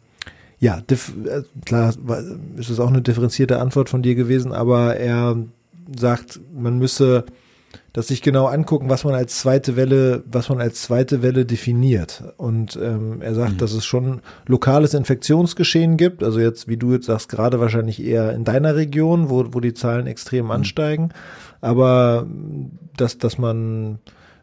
[0.59, 1.93] ja, äh, klar,
[2.55, 5.37] ist es auch eine differenzierte Antwort von dir gewesen, aber er
[5.97, 7.25] sagt, man müsse
[7.93, 12.23] dass sich genau angucken, was man als zweite Welle, was man als zweite Welle definiert.
[12.37, 13.57] Und ähm, er sagt, mhm.
[13.57, 16.23] dass es schon lokales Infektionsgeschehen gibt.
[16.23, 19.73] Also jetzt, wie du jetzt sagst, gerade wahrscheinlich eher in deiner Region, wo, wo die
[19.73, 20.51] Zahlen extrem mhm.
[20.51, 21.09] ansteigen.
[21.61, 22.27] Aber
[22.97, 23.99] dass, dass man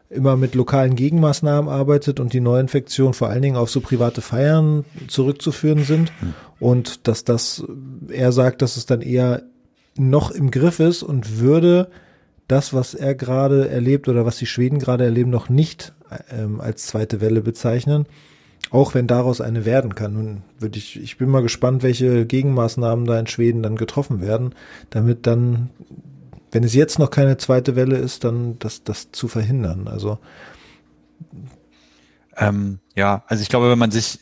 [0.09, 4.85] immer mit lokalen Gegenmaßnahmen arbeitet und die Neuinfektionen vor allen Dingen auf so private Feiern
[5.07, 6.11] zurückzuführen sind.
[6.21, 6.33] Mhm.
[6.59, 7.63] Und dass das,
[8.09, 9.43] er sagt, dass es dann eher
[9.97, 11.89] noch im Griff ist und würde
[12.47, 15.93] das, was er gerade erlebt oder was die Schweden gerade erleben, noch nicht
[16.29, 18.05] ähm, als zweite Welle bezeichnen.
[18.71, 20.13] Auch wenn daraus eine werden kann.
[20.13, 24.55] Nun würde ich, ich bin mal gespannt, welche Gegenmaßnahmen da in Schweden dann getroffen werden,
[24.89, 25.69] damit dann,
[26.51, 29.87] wenn es jetzt noch keine zweite Welle ist, dann das, das zu verhindern.
[29.87, 30.17] Also
[32.37, 34.19] ähm, ja, also ich glaube, wenn man sich,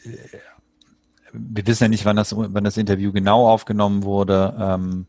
[1.32, 4.54] wir wissen ja nicht, wann das, wann das Interview genau aufgenommen wurde.
[4.60, 5.06] Ähm,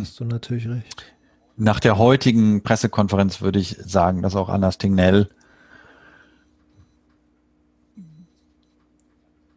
[0.00, 1.15] hast du natürlich recht.
[1.56, 5.30] Nach der heutigen Pressekonferenz würde ich sagen, dass auch Anna Stignell,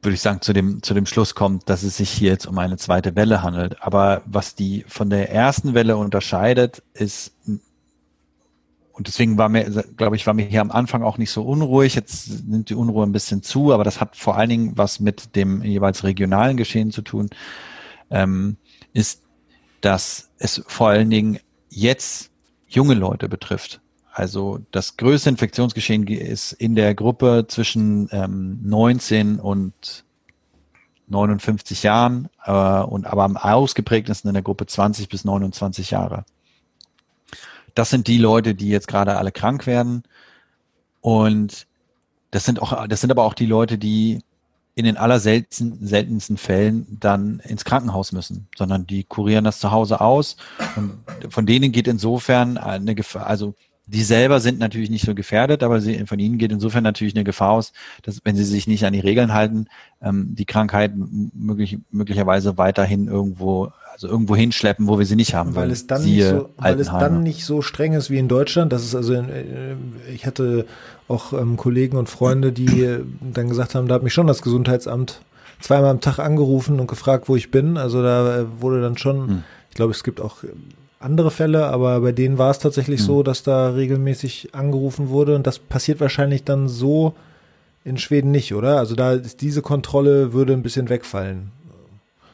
[0.02, 2.58] würde ich sagen, zu dem, zu dem Schluss kommt, dass es sich hier jetzt um
[2.58, 3.82] eine zweite Welle handelt.
[3.84, 7.34] Aber was die von der ersten Welle unterscheidet, ist,
[8.94, 9.66] und deswegen war mir,
[9.98, 11.96] glaube ich, war mir hier am Anfang auch nicht so unruhig.
[11.96, 15.36] Jetzt nimmt die Unruhe ein bisschen zu, aber das hat vor allen Dingen was mit
[15.36, 17.30] dem jeweils regionalen Geschehen zu tun,
[18.10, 18.56] ähm,
[18.94, 19.22] ist,
[19.82, 22.32] dass es vor allen Dingen jetzt
[22.68, 23.82] junge Leute betrifft.
[24.12, 30.04] Also das größte Infektionsgeschehen ist in der Gruppe zwischen ähm, 19 und
[31.08, 36.26] 59 Jahren äh, und aber am ausgeprägtesten in der Gruppe 20 bis 29 Jahre.
[37.76, 40.04] Das sind die Leute, die jetzt gerade alle krank werden
[41.02, 41.68] und
[42.32, 44.22] das sind auch, das sind aber auch die Leute, die
[44.80, 50.00] in den allerseltensten seltensten Fällen dann ins Krankenhaus müssen, sondern die kurieren das zu Hause
[50.00, 50.38] aus.
[50.78, 50.94] Und
[51.30, 55.82] von denen geht insofern eine Gefahr, also die selber sind natürlich nicht so gefährdet, aber
[55.82, 58.94] sie, von ihnen geht insofern natürlich eine Gefahr aus, dass wenn sie sich nicht an
[58.94, 59.66] die Regeln halten,
[60.02, 65.56] ähm, die Krankheit möglich, möglicherweise weiterhin irgendwo, also irgendwo hinschleppen, wo wir sie nicht haben.
[65.56, 68.72] Weil es dann, nicht so, weil es dann nicht so streng ist wie in Deutschland.
[68.72, 69.76] Das ist also, in, äh,
[70.14, 70.66] ich hatte
[71.10, 74.42] auch ähm, Kollegen und Freunde, die äh, dann gesagt haben, da hat mich schon das
[74.42, 75.20] Gesundheitsamt
[75.60, 77.76] zweimal am Tag angerufen und gefragt, wo ich bin.
[77.76, 79.44] Also da äh, wurde dann schon, hm.
[79.70, 80.38] ich glaube, es gibt auch
[81.02, 83.06] andere Fälle, aber bei denen war es tatsächlich hm.
[83.06, 87.16] so, dass da regelmäßig angerufen wurde und das passiert wahrscheinlich dann so
[87.84, 88.78] in Schweden nicht, oder?
[88.78, 91.52] Also da ist diese Kontrolle würde ein bisschen wegfallen.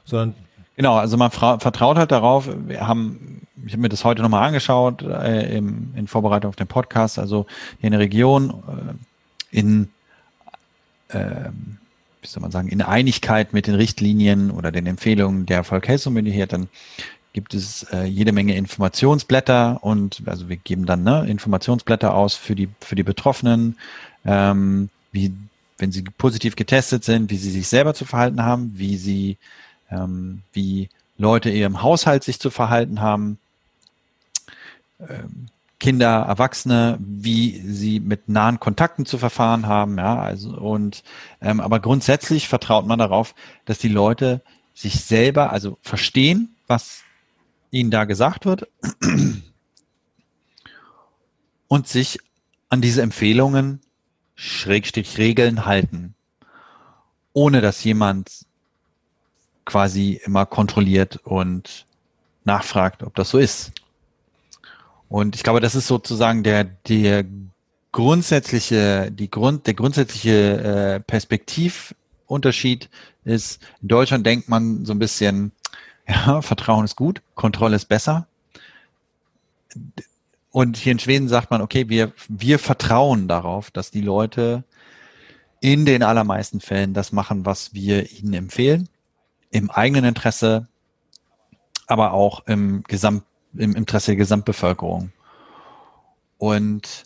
[0.08, 0.36] Sondern
[0.76, 2.50] genau, also man vertraut halt darauf.
[2.68, 6.68] Wir haben, ich habe mir das heute nochmal angeschaut äh, im, in Vorbereitung auf den
[6.68, 7.20] Podcast.
[7.20, 7.46] Also
[7.80, 8.50] hier in der Region
[9.52, 9.90] äh, in
[11.10, 11.50] äh,
[12.26, 16.70] wie soll man sagen, in Einigkeit mit den Richtlinien oder den Empfehlungen der Volksheilsmyndigkeit, dann
[17.34, 22.56] gibt es äh, jede Menge Informationsblätter und also wir geben dann ne, Informationsblätter aus für
[22.56, 23.78] die für die Betroffenen,
[24.26, 25.34] ähm, wie
[25.78, 29.38] wenn sie positiv getestet sind, wie sie sich selber zu verhalten haben, wie sie
[29.92, 33.40] ähm, wie Leute in ihrem Haushalt sich zu verhalten haben,
[35.00, 35.48] ähm,
[35.80, 41.04] Kinder, Erwachsene, wie sie mit nahen Kontakten zu verfahren haben, ja, also und
[41.42, 44.42] ähm, aber grundsätzlich vertraut man darauf, dass die Leute
[44.74, 47.04] sich selber also verstehen, was
[47.72, 48.68] ihnen da gesagt wird
[51.68, 52.20] und sich
[52.70, 53.82] an diese Empfehlungen,
[54.36, 56.16] Schrägstrich Regeln halten,
[57.34, 58.45] ohne dass jemand
[59.66, 61.86] quasi immer kontrolliert und
[62.44, 63.72] nachfragt, ob das so ist.
[65.10, 67.26] Und ich glaube, das ist sozusagen der, der
[67.92, 72.90] grundsätzliche, die Grund, der grundsätzliche äh, Perspektivunterschied
[73.24, 75.52] ist, in Deutschland denkt man so ein bisschen,
[76.08, 78.28] ja, Vertrauen ist gut, Kontrolle ist besser.
[80.52, 84.64] Und hier in Schweden sagt man, okay, wir, wir vertrauen darauf, dass die Leute
[85.60, 88.88] in den allermeisten Fällen das machen, was wir ihnen empfehlen,
[89.56, 90.68] im eigenen Interesse,
[91.88, 93.24] aber auch im, Gesamt,
[93.56, 95.14] im Interesse der Gesamtbevölkerung.
[96.38, 97.06] Und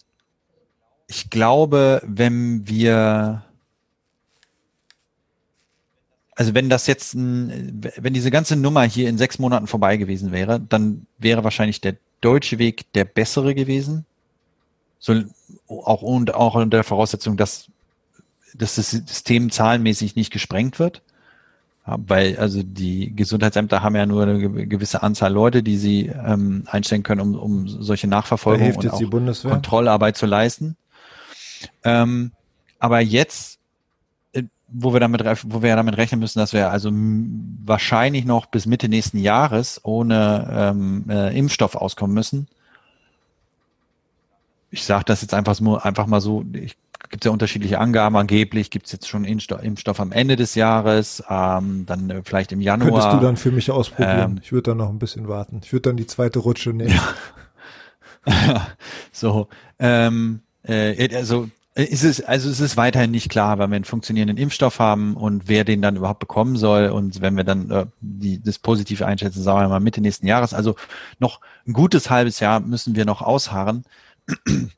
[1.05, 3.43] ich glaube, wenn wir
[6.33, 10.31] also wenn das jetzt, ein, wenn diese ganze Nummer hier in sechs Monaten vorbei gewesen
[10.31, 14.05] wäre, dann wäre wahrscheinlich der deutsche Weg der bessere gewesen.
[14.97, 15.21] So,
[15.67, 17.69] auch, und auch unter der Voraussetzung, dass
[18.55, 21.03] dass das System zahlenmäßig nicht gesprengt wird.
[21.97, 27.03] Weil also die Gesundheitsämter haben ja nur eine gewisse Anzahl Leute, die sie ähm, einstellen
[27.03, 30.75] können, um, um solche Nachverfolgung und auch Kontrollarbeit zu leisten.
[31.83, 32.31] Ähm,
[32.79, 33.59] aber jetzt,
[34.33, 38.65] äh, wo wir damit, wo wir damit rechnen müssen, dass wir also wahrscheinlich noch bis
[38.65, 42.47] Mitte nächsten Jahres ohne ähm, äh, Impfstoff auskommen müssen.
[44.71, 46.77] Ich sage das jetzt einfach, einfach mal so, ich
[47.09, 48.15] gibt es ja unterschiedliche Angaben.
[48.15, 52.51] Angeblich gibt es jetzt schon Impfstoff, Impfstoff am Ende des Jahres, ähm, dann äh, vielleicht
[52.51, 52.91] im Januar.
[52.91, 54.31] Könntest du dann für mich ausprobieren?
[54.31, 55.61] Ähm, ich würde dann noch ein bisschen warten.
[55.63, 56.99] Ich würde dann die zweite Rutsche nehmen.
[58.27, 58.67] Ja.
[59.11, 59.47] so,
[59.79, 63.85] ähm, äh, also äh, ist es, also es ist weiterhin nicht klar, weil wir einen
[63.85, 66.89] funktionierenden Impfstoff haben und wer den dann überhaupt bekommen soll.
[66.89, 70.53] Und wenn wir dann äh, die, das Positive einschätzen, sagen wir mal Mitte nächsten Jahres.
[70.53, 70.75] Also
[71.19, 73.85] noch ein gutes halbes Jahr müssen wir noch ausharren.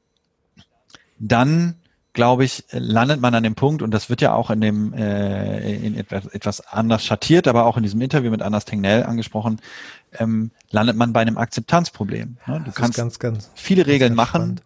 [1.20, 1.76] Dann
[2.14, 5.76] glaube ich, landet man an dem Punkt, und das wird ja auch in dem äh,
[5.76, 9.62] in etwas, etwas anders schattiert, aber auch in diesem Interview mit Anders Tengnell angesprochen,
[10.14, 12.38] ähm, landet man bei einem Akzeptanzproblem.
[12.48, 12.60] Ne?
[12.60, 14.64] Du das kannst ganz, ganz, viele Regeln machen, spannend.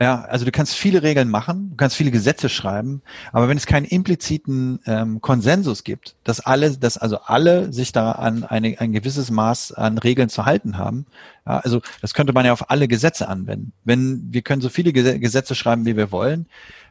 [0.00, 3.64] Ja, also du kannst viele Regeln machen, du kannst viele Gesetze schreiben, aber wenn es
[3.64, 8.92] keinen impliziten ähm, Konsensus gibt, dass alle, dass also alle sich da an eine, ein
[8.92, 11.06] gewisses Maß an Regeln zu halten haben,
[11.46, 13.72] ja, also das könnte man ja auf alle Gesetze anwenden.
[13.84, 16.46] Wenn wir können so viele Gesetze schreiben, wie wir wollen,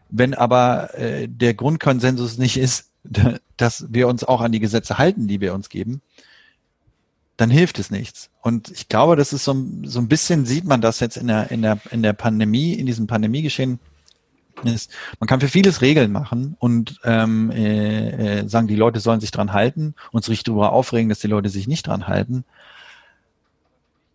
[0.10, 2.92] wenn aber äh, der Grundkonsensus nicht ist,
[3.58, 6.02] dass wir uns auch an die Gesetze halten, die wir uns geben,
[7.38, 8.30] dann hilft es nichts.
[8.42, 11.52] Und ich glaube, das ist so, so ein bisschen sieht man das jetzt in der,
[11.52, 13.80] in der, in der Pandemie, in diesem Pandemiegeschehen
[14.64, 19.20] ist, man kann für vieles Regeln machen und ähm, äh, äh, sagen, die Leute sollen
[19.20, 22.46] sich dran halten und sich darüber aufregen, dass die Leute sich nicht dran halten.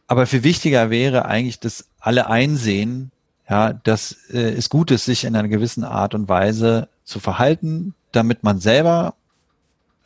[0.07, 3.11] Aber viel wichtiger wäre eigentlich, dass alle einsehen,
[3.49, 7.95] ja, dass äh, es gut ist, sich in einer gewissen Art und Weise zu verhalten,
[8.13, 9.15] damit man selber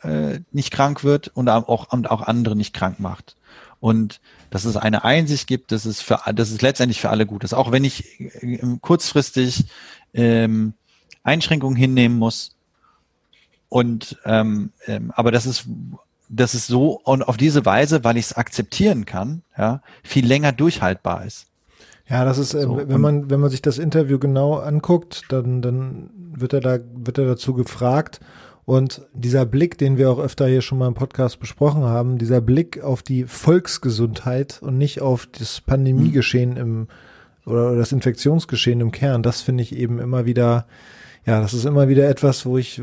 [0.03, 3.35] äh, nicht krank wird und auch, und auch andere nicht krank macht.
[3.79, 7.43] Und dass es eine Einsicht gibt, dass es für, dass es letztendlich für alle gut
[7.43, 7.53] ist.
[7.53, 9.65] Auch wenn ich äh, kurzfristig
[10.13, 10.73] ähm,
[11.23, 12.55] Einschränkungen hinnehmen muss.
[13.69, 15.65] Und ähm, ähm, aber das ist
[16.29, 20.51] das ist so und auf diese Weise, weil ich es akzeptieren kann, ja, viel länger
[20.51, 21.47] durchhaltbar ist.
[22.07, 25.61] Ja, das ist, äh, so, wenn man wenn man sich das Interview genau anguckt, dann
[25.61, 28.19] dann wird er da wird er dazu gefragt
[28.65, 32.39] und dieser Blick, den wir auch öfter hier schon mal im Podcast besprochen haben, dieser
[32.39, 36.87] Blick auf die Volksgesundheit und nicht auf das Pandemiegeschehen im
[37.45, 40.65] oder das Infektionsgeschehen im Kern, das finde ich eben immer wieder,
[41.25, 42.81] ja, das ist immer wieder etwas, wo ich,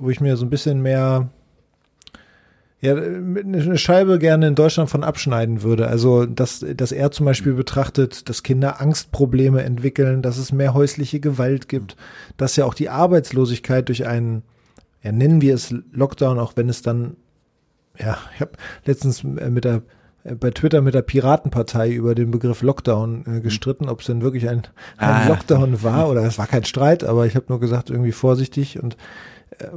[0.00, 1.28] wo ich mir so ein bisschen mehr,
[2.80, 5.88] ja, eine Scheibe gerne in Deutschland von abschneiden würde.
[5.88, 11.20] Also, dass, dass er zum Beispiel betrachtet, dass Kinder Angstprobleme entwickeln, dass es mehr häusliche
[11.20, 11.96] Gewalt gibt,
[12.36, 14.42] dass ja auch die Arbeitslosigkeit durch einen
[15.08, 17.16] ja, nennen wir es Lockdown, auch wenn es dann,
[17.98, 18.52] ja, ich habe
[18.84, 19.80] letztens äh, mit der
[20.24, 24.20] äh, bei Twitter mit der Piratenpartei über den Begriff Lockdown äh, gestritten, ob es denn
[24.20, 24.64] wirklich ein,
[24.98, 25.28] ein ah.
[25.28, 28.98] Lockdown war oder es war kein Streit, aber ich habe nur gesagt, irgendwie vorsichtig und
[29.58, 29.68] äh,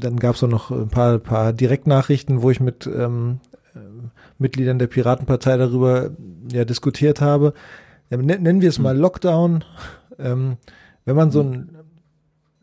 [0.00, 3.40] dann gab es auch noch ein paar, paar Direktnachrichten, wo ich mit ähm,
[3.74, 3.80] äh,
[4.38, 6.12] Mitgliedern der Piratenpartei darüber
[6.50, 7.52] ja diskutiert habe.
[8.08, 9.02] Ja, nennen wir es mal hm.
[9.02, 9.64] Lockdown.
[10.18, 10.56] Ähm,
[11.04, 11.75] wenn man so ein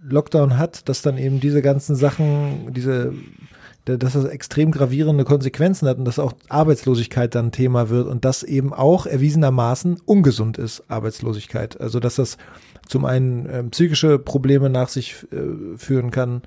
[0.07, 3.13] Lockdown hat, dass dann eben diese ganzen Sachen, diese,
[3.85, 8.43] dass das extrem gravierende Konsequenzen hat und dass auch Arbeitslosigkeit dann Thema wird und das
[8.43, 11.79] eben auch erwiesenermaßen ungesund ist, Arbeitslosigkeit.
[11.79, 12.37] Also dass das
[12.87, 16.41] zum einen äh, psychische Probleme nach sich äh, führen kann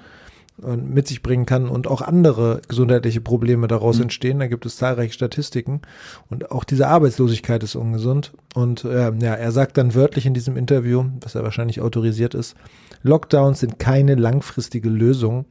[0.58, 4.04] und mit sich bringen kann und auch andere gesundheitliche Probleme daraus mhm.
[4.04, 4.38] entstehen.
[4.38, 5.82] Da gibt es zahlreiche Statistiken
[6.30, 8.32] und auch diese Arbeitslosigkeit ist ungesund.
[8.54, 12.56] Und äh, ja, er sagt dann wörtlich in diesem Interview, was er wahrscheinlich autorisiert ist,
[13.06, 15.46] Lockdowns sind keine langfristige Lösung.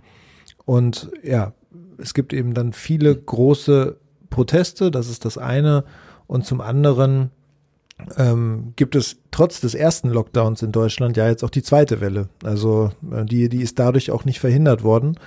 [0.65, 1.53] Und ja,
[1.97, 3.97] es gibt eben dann viele große
[4.29, 5.83] Proteste, das ist das eine.
[6.27, 7.31] Und zum anderen
[8.17, 12.27] ähm, gibt es trotz des ersten Lockdowns in Deutschland ja jetzt auch die zweite Welle.
[12.43, 15.17] Also äh, die, die ist dadurch auch nicht verhindert worden.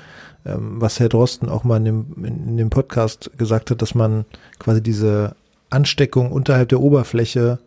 [0.45, 4.25] Ähm, was Herr Drosten auch mal in dem, in, dem Podcast gesagt hat, dass man
[4.59, 5.35] quasi diese
[5.71, 7.59] Ansteckung unterhalb der Oberfläche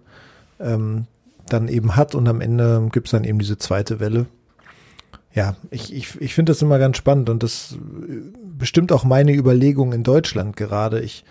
[0.59, 1.05] ähm,
[1.47, 4.27] dann eben hat und am Ende gibt es dann eben diese zweite Welle
[5.33, 7.77] ja, ich, ich, ich finde das immer ganz spannend und das
[8.57, 10.99] bestimmt auch meine Überlegung in Deutschland gerade.
[10.99, 11.23] Ich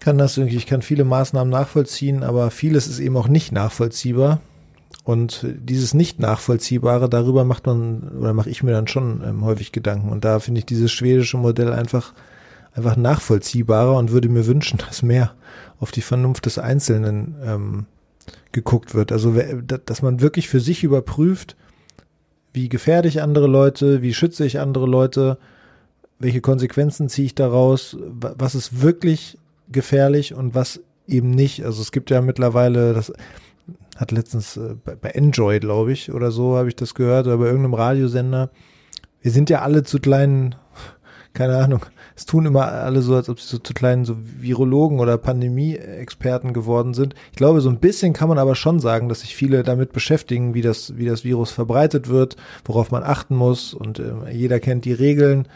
[0.00, 4.40] kann das irgendwie, ich kann viele Maßnahmen nachvollziehen, aber vieles ist eben auch nicht nachvollziehbar.
[5.04, 9.72] Und dieses nicht nachvollziehbare, darüber macht man oder mache ich mir dann schon ähm, häufig
[9.72, 10.10] Gedanken.
[10.10, 12.12] Und da finde ich dieses schwedische Modell einfach
[12.78, 15.32] einfach nachvollziehbarer und würde mir wünschen, dass mehr
[15.80, 17.86] auf die Vernunft des Einzelnen ähm,
[18.52, 19.12] geguckt wird.
[19.12, 19.34] Also
[19.84, 21.56] dass man wirklich für sich überprüft,
[22.52, 25.38] wie gefährde ich andere Leute, wie schütze ich andere Leute,
[26.18, 29.38] welche Konsequenzen ziehe ich daraus, was ist wirklich
[29.70, 31.64] gefährlich und was eben nicht.
[31.64, 33.12] Also es gibt ja mittlerweile, das
[33.96, 37.38] hat letztens äh, bei, bei Enjoy, glaube ich, oder so habe ich das gehört, oder
[37.38, 38.50] bei irgendeinem Radiosender.
[39.20, 40.54] Wir sind ja alle zu kleinen,
[41.38, 41.86] keine Ahnung,
[42.16, 46.52] es tun immer alle so, als ob sie so zu kleinen so Virologen oder Pandemie-Experten
[46.52, 47.14] geworden sind.
[47.30, 50.52] Ich glaube, so ein bisschen kann man aber schon sagen, dass sich viele damit beschäftigen,
[50.54, 54.84] wie das, wie das Virus verbreitet wird, worauf man achten muss und äh, jeder kennt
[54.84, 55.46] die Regeln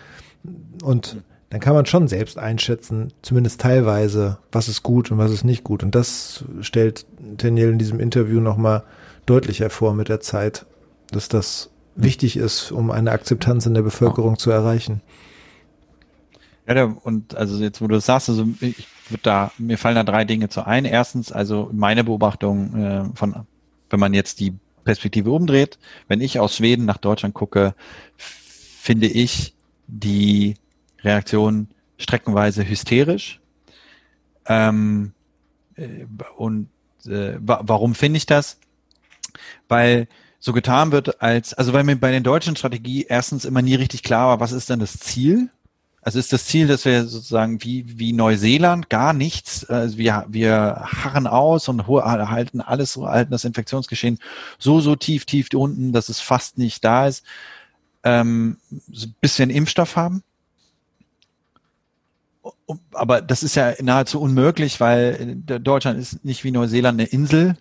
[0.85, 1.17] und
[1.51, 5.65] dann kann man schon selbst einschätzen, zumindest teilweise, was ist gut und was ist nicht
[5.65, 5.83] gut.
[5.83, 7.07] Und das stellt
[7.39, 8.85] Daniel in diesem Interview nochmal
[9.27, 10.65] deutlich hervor mit der Zeit,
[11.11, 15.01] dass das wichtig ist, um eine Akzeptanz in der Bevölkerung zu erreichen.
[16.67, 20.05] Ja, und also jetzt, wo du das sagst, also ich würde da, mir fallen da
[20.05, 20.85] drei Dinge zu ein.
[20.85, 23.47] Erstens, also meine Beobachtung äh, von,
[23.91, 24.55] wenn man jetzt die
[24.85, 27.75] Perspektive umdreht, wenn ich aus Schweden nach Deutschland gucke,
[28.17, 29.55] finde ich
[29.87, 30.55] die
[31.03, 33.41] Reaktion streckenweise hysterisch.
[34.47, 35.13] Ähm,
[35.77, 36.07] äh,
[36.37, 36.69] und
[37.07, 38.59] äh, warum finde ich das?
[39.69, 40.09] Weil
[40.39, 44.03] so getan wird, als, also weil mir bei den deutschen Strategie erstens immer nie richtig
[44.03, 45.51] klar war, was ist denn das Ziel?
[46.03, 50.83] Also ist das Ziel, dass wir sozusagen wie, wie Neuseeland gar nichts, also wir, wir
[50.85, 54.19] harren aus und halten alles, halten das Infektionsgeschehen
[54.59, 57.25] so, so tief, tief unten, dass es fast nicht da ist,
[58.03, 58.59] ähm,
[59.21, 60.25] bis wir einen Impfstoff haben?
[62.93, 67.57] aber das ist ja nahezu unmöglich, weil Deutschland ist nicht wie Neuseeland eine Insel,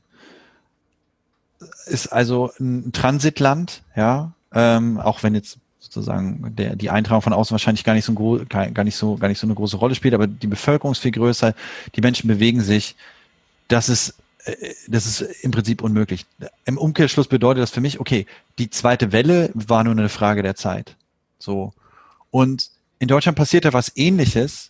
[1.85, 7.53] ist also ein Transitland, ja, ähm, auch wenn jetzt sozusagen der, die Eintragung von außen
[7.53, 8.13] wahrscheinlich gar nicht so,
[8.47, 11.11] gar nicht so, gar nicht so eine große Rolle spielt, aber die Bevölkerung ist viel
[11.11, 11.53] größer,
[11.95, 12.95] die Menschen bewegen sich,
[13.67, 14.15] das ist,
[14.45, 16.25] äh, das ist im Prinzip unmöglich.
[16.65, 18.27] Im Umkehrschluss bedeutet das für mich, okay,
[18.59, 20.95] die zweite Welle war nur eine Frage der Zeit.
[21.39, 21.73] So.
[22.29, 22.69] Und
[22.99, 24.69] in Deutschland passiert ja was ähnliches,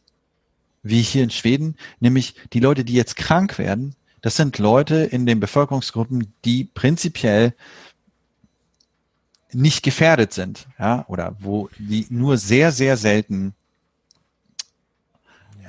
[0.81, 5.25] wie hier in Schweden, nämlich die Leute, die jetzt krank werden, das sind Leute in
[5.25, 7.53] den Bevölkerungsgruppen, die prinzipiell
[9.53, 13.53] nicht gefährdet sind, ja, oder wo die nur sehr, sehr selten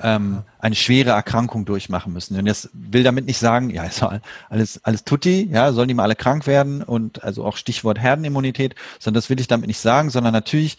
[0.01, 2.37] ähm, eine schwere Erkrankung durchmachen müssen.
[2.37, 4.03] Und das will damit nicht sagen, ja, ist
[4.49, 8.75] alles, alles tutti, ja, sollen die mal alle krank werden und also auch Stichwort Herdenimmunität,
[8.99, 10.77] sondern das will ich damit nicht sagen, sondern natürlich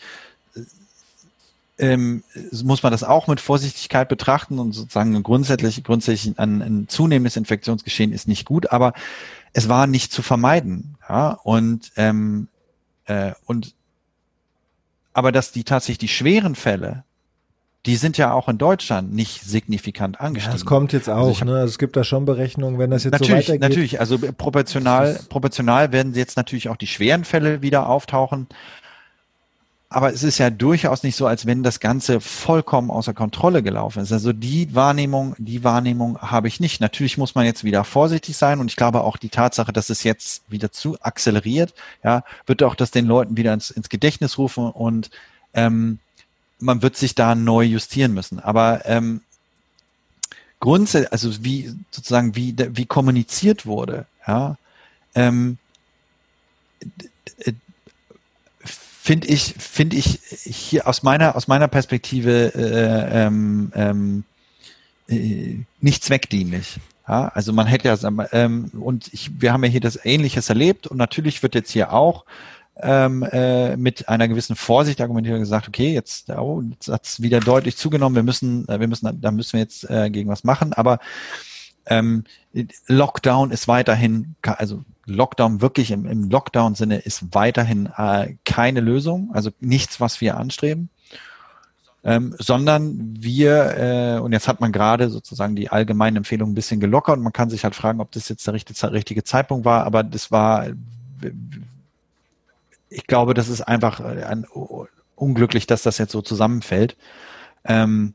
[1.78, 2.22] ähm,
[2.62, 8.12] muss man das auch mit Vorsichtigkeit betrachten und sozusagen grundsätzlich, grundsätzlich ein, ein zunehmendes Infektionsgeschehen
[8.12, 8.92] ist nicht gut, aber
[9.52, 10.96] es war nicht zu vermeiden.
[11.08, 11.38] Ja?
[11.42, 12.48] Und, ähm,
[13.06, 13.74] äh, und
[15.12, 17.04] aber dass die tatsächlich die schweren Fälle,
[17.86, 20.52] die sind ja auch in Deutschland nicht signifikant angestiegen.
[20.52, 21.28] Ja, das kommt jetzt auch.
[21.28, 21.54] Also, hab, ne?
[21.56, 23.60] also es gibt da schon Berechnungen, wenn das jetzt natürlich, so weitergeht.
[23.60, 28.48] Natürlich, also proportional, proportional werden jetzt natürlich auch die schweren Fälle wieder auftauchen
[29.94, 34.02] aber es ist ja durchaus nicht so, als wenn das Ganze vollkommen außer Kontrolle gelaufen
[34.02, 34.10] ist.
[34.10, 36.80] Also die Wahrnehmung, die Wahrnehmung habe ich nicht.
[36.80, 40.02] Natürlich muss man jetzt wieder vorsichtig sein und ich glaube auch die Tatsache, dass es
[40.02, 44.68] jetzt wieder zu akzeleriert, ja, wird auch das den Leuten wieder ins, ins Gedächtnis rufen
[44.68, 45.10] und
[45.54, 46.00] ähm,
[46.58, 48.40] man wird sich da neu justieren müssen.
[48.40, 49.20] Aber ähm,
[50.58, 54.56] grundsätzlich, also wie sozusagen wie wie kommuniziert wurde, ja,
[55.14, 55.58] ähm,
[59.04, 64.24] finde ich, finde ich hier aus meiner, aus meiner Perspektive äh, ähm, ähm,
[65.08, 66.78] äh, nicht zweckdienlich.
[67.06, 67.98] Ja, also man hätte ja,
[68.32, 71.92] ähm, und ich, wir haben ja hier das Ähnliches erlebt und natürlich wird jetzt hier
[71.92, 72.24] auch
[72.80, 77.20] ähm, äh, mit einer gewissen Vorsicht argumentiert und gesagt, okay, jetzt, oh, jetzt hat es
[77.20, 80.44] wieder deutlich zugenommen, wir müssen, äh, wir müssen, da müssen wir jetzt äh, gegen was
[80.44, 80.98] machen, aber
[81.86, 82.24] ähm,
[82.86, 89.50] Lockdown ist weiterhin, also Lockdown wirklich im, im Lockdown-Sinne ist weiterhin äh, keine Lösung, also
[89.60, 90.88] nichts, was wir anstreben.
[92.06, 96.78] Ähm, sondern wir, äh, und jetzt hat man gerade sozusagen die allgemeine Empfehlung ein bisschen
[96.78, 99.84] gelockert und man kann sich halt fragen, ob das jetzt der richtige, richtige Zeitpunkt war,
[99.84, 100.66] aber das war,
[102.90, 104.44] ich glaube, das ist einfach ein,
[105.16, 106.96] unglücklich, dass das jetzt so zusammenfällt.
[107.64, 108.12] Ähm,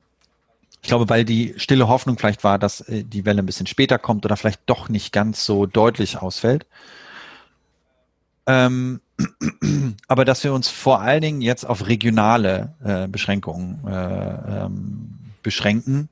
[0.82, 3.98] ich glaube, weil die stille Hoffnung vielleicht war, dass äh, die Welle ein bisschen später
[3.98, 6.66] kommt oder vielleicht doch nicht ganz so deutlich ausfällt.
[8.48, 9.02] Ähm,
[10.08, 16.10] aber dass wir uns vor allen Dingen jetzt auf regionale äh, Beschränkungen äh, ähm, beschränken.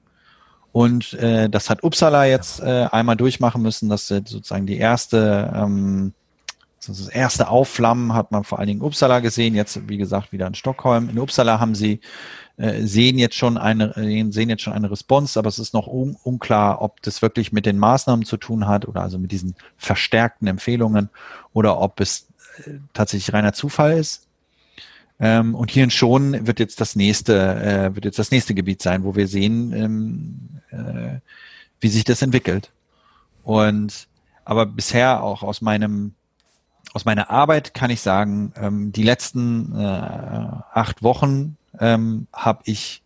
[0.72, 3.90] Und äh, das hat Uppsala jetzt äh, einmal durchmachen müssen.
[3.90, 6.14] Das ist sozusagen die erste, ähm,
[6.94, 9.56] das erste Aufflammen hat man vor allen Dingen in Uppsala gesehen.
[9.56, 11.10] Jetzt, wie gesagt, wieder in Stockholm.
[11.10, 12.00] In Uppsala haben sie
[12.58, 15.88] äh, sehen jetzt schon eine, äh, sehen jetzt schon eine Response, aber es ist noch
[15.88, 19.56] un unklar, ob das wirklich mit den Maßnahmen zu tun hat oder also mit diesen
[19.78, 21.10] verstärkten Empfehlungen
[21.54, 22.28] oder ob es
[22.94, 24.28] tatsächlich reiner Zufall ist.
[25.20, 28.82] Ähm, und hier in Schonen wird jetzt das nächste, äh, wird jetzt das nächste Gebiet
[28.82, 31.20] sein, wo wir sehen, ähm, äh,
[31.80, 32.72] wie sich das entwickelt.
[33.44, 34.08] Und
[34.46, 36.14] aber bisher auch aus meinem
[36.98, 39.84] aus meiner Arbeit kann ich sagen, ähm, die letzten äh,
[40.74, 43.04] acht Wochen ähm, habe ich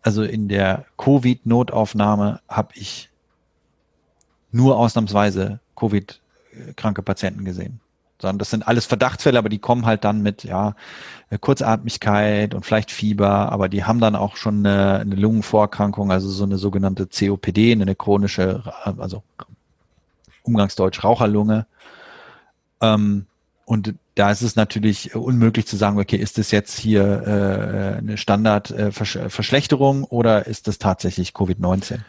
[0.00, 3.10] also in der Covid-Notaufnahme habe ich
[4.52, 7.80] nur ausnahmsweise Covid-kranke Patienten gesehen.
[8.22, 10.74] Sondern das sind alles Verdachtsfälle, aber die kommen halt dann mit ja
[11.42, 16.44] Kurzatmigkeit und vielleicht Fieber, aber die haben dann auch schon eine, eine Lungenvorerkrankung, also so
[16.44, 19.22] eine sogenannte COPD, eine chronische, also
[20.42, 21.66] Umgangsdeutsch Raucherlunge.
[22.80, 23.26] Ähm,
[23.64, 28.16] und da ist es natürlich unmöglich zu sagen, okay, ist das jetzt hier äh, eine
[28.16, 32.00] Standardverschlechterung äh, oder ist das tatsächlich Covid-19?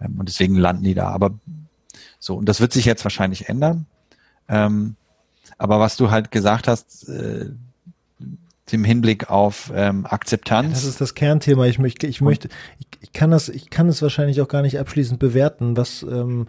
[0.00, 1.08] Ähm, und deswegen landen die da.
[1.08, 1.34] Aber
[2.18, 3.86] so, und das wird sich jetzt wahrscheinlich ändern.
[4.48, 4.96] Ähm,
[5.58, 7.50] aber was du halt gesagt hast, äh,
[8.72, 10.72] im Hinblick auf ähm, Akzeptanz.
[10.72, 11.66] Das ist das Kernthema.
[11.66, 12.48] Ich möchte, ich möchte,
[12.78, 15.76] ich, ich kann das, ich kann es wahrscheinlich auch gar nicht abschließend bewerten.
[15.76, 16.48] Was ähm,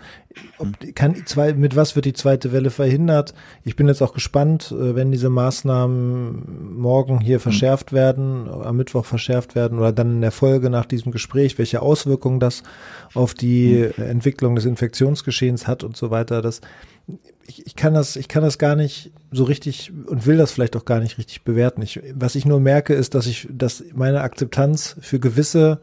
[0.57, 3.33] ob, kann zwei, mit was wird die zweite Welle verhindert?
[3.63, 9.05] Ich bin jetzt auch gespannt, äh, wenn diese Maßnahmen morgen hier verschärft werden, am Mittwoch
[9.05, 12.63] verschärft werden oder dann in der Folge nach diesem Gespräch, welche Auswirkungen das
[13.13, 16.41] auf die Entwicklung des Infektionsgeschehens hat und so weiter.
[16.41, 16.61] Das
[17.47, 20.75] ich, ich kann das, ich kann das gar nicht so richtig und will das vielleicht
[20.75, 21.81] auch gar nicht richtig bewerten.
[21.81, 25.79] Ich, was ich nur merke, ist, dass ich, dass meine Akzeptanz für gewisse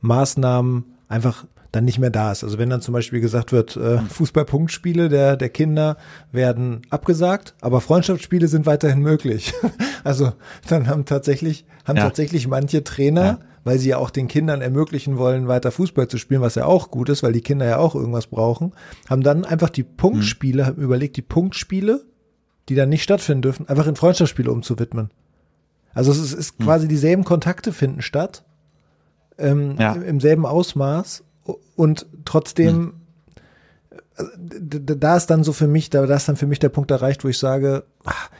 [0.00, 2.44] Maßnahmen einfach dann nicht mehr da ist.
[2.44, 5.96] Also wenn dann zum Beispiel gesagt wird, äh, Fußballpunktspiele der, der Kinder
[6.30, 9.52] werden abgesagt, aber Freundschaftsspiele sind weiterhin möglich.
[10.04, 10.32] also
[10.68, 12.04] dann haben tatsächlich, haben ja.
[12.04, 16.18] tatsächlich manche Trainer ja weil sie ja auch den Kindern ermöglichen wollen, weiter Fußball zu
[16.18, 18.72] spielen, was ja auch gut ist, weil die Kinder ja auch irgendwas brauchen,
[19.08, 20.66] haben dann einfach die Punktspiele, mhm.
[20.66, 22.04] haben überlegt, die Punktspiele,
[22.68, 25.10] die dann nicht stattfinden dürfen, einfach in Freundschaftsspiele umzuwidmen.
[25.94, 26.64] Also es ist, ist mhm.
[26.64, 28.44] quasi dieselben Kontakte finden statt,
[29.38, 29.92] ähm, ja.
[29.94, 31.24] im, im, selben Ausmaß
[31.76, 32.94] und trotzdem
[34.16, 34.86] mhm.
[35.00, 37.24] da ist dann so für mich, da, da ist dann für mich der Punkt erreicht,
[37.24, 38.30] wo ich sage, ach,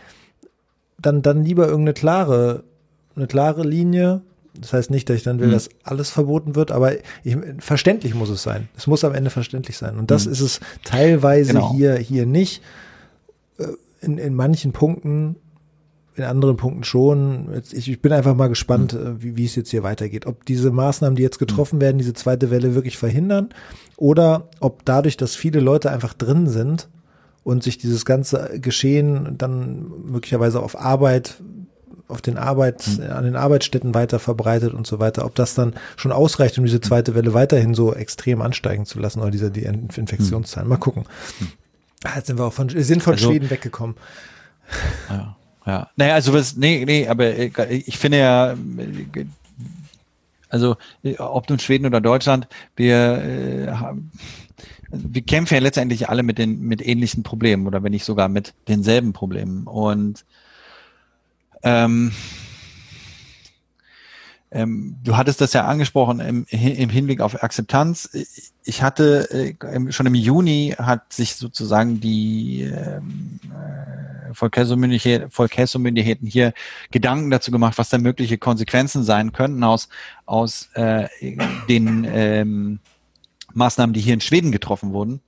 [0.99, 2.65] dann, dann lieber irgendeine klare,
[3.17, 4.23] eine klare Linie,
[4.55, 5.53] das heißt nicht, dass ich dann will, mhm.
[5.53, 6.93] dass alles verboten wird, aber
[7.25, 8.69] ich, verständlich muss es sein.
[8.77, 9.99] Es muss am Ende verständlich sein.
[9.99, 10.33] Und das mhm.
[10.33, 11.73] ist es teilweise genau.
[11.73, 12.63] hier, hier nicht.
[13.59, 13.69] Äh,
[14.01, 15.37] in, in manchen Punkten,
[16.15, 17.49] in anderen Punkten schon.
[17.73, 19.23] Ich, ich bin einfach mal gespannt, mhm.
[19.23, 20.27] wie, wie es jetzt hier weitergeht.
[20.27, 23.51] Ob diese Maßnahmen, die jetzt getroffen werden, diese zweite Welle wirklich verhindern
[23.97, 26.89] oder ob dadurch, dass viele Leute einfach drin sind
[27.45, 31.41] und sich dieses ganze Geschehen dann möglicherweise auf Arbeit
[32.09, 33.11] auf den Arbeit, mhm.
[33.11, 36.81] an den Arbeitsstätten weiter verbreitet und so weiter, ob das dann schon ausreicht, um diese
[36.83, 40.69] zweite Welle weiterhin so extrem ansteigen zu lassen oder diese die Infektionszahlen.
[40.69, 41.05] Mal gucken.
[41.41, 41.49] Mhm.
[42.15, 43.97] Jetzt sind wir auch von, sind von also, Schweden weggekommen.
[45.09, 45.37] Ja,
[45.67, 45.91] ja.
[45.97, 47.39] Naja, also was, nee, nee, aber
[47.71, 48.55] ich finde ja,
[50.49, 50.77] also
[51.19, 52.47] ob nun Schweden oder Deutschland,
[52.77, 54.11] wir äh, haben,
[54.91, 58.53] wir kämpfen ja letztendlich alle mit den mit ähnlichen Problemen oder wenn nicht sogar mit
[58.69, 60.25] denselben Problemen und
[61.63, 62.13] ähm,
[64.53, 68.11] ähm, du hattest das ja angesprochen im, im Hinblick auf Akzeptanz.
[68.65, 69.55] Ich hatte äh,
[69.91, 76.53] schon im Juni hat sich sozusagen die ähm, äh, Volksmyndigkeiten hier
[76.91, 79.89] Gedanken dazu gemacht, was da mögliche Konsequenzen sein könnten aus
[80.27, 81.09] aus äh,
[81.69, 82.79] den ähm,
[83.55, 85.21] Maßnahmen, die hier in Schweden getroffen wurden.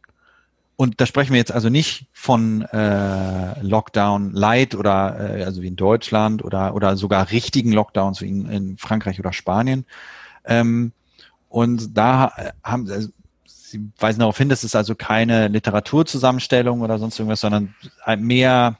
[0.76, 5.68] Und da sprechen wir jetzt also nicht von äh, Lockdown Light oder äh, also wie
[5.68, 9.84] in Deutschland oder oder sogar richtigen Lockdowns wie in, in Frankreich oder Spanien.
[10.44, 10.92] Ähm,
[11.48, 12.32] und da
[12.64, 13.08] haben also,
[13.46, 17.74] Sie weisen darauf hin, dass es also keine Literaturzusammenstellung oder sonst irgendwas, sondern
[18.18, 18.78] mehr,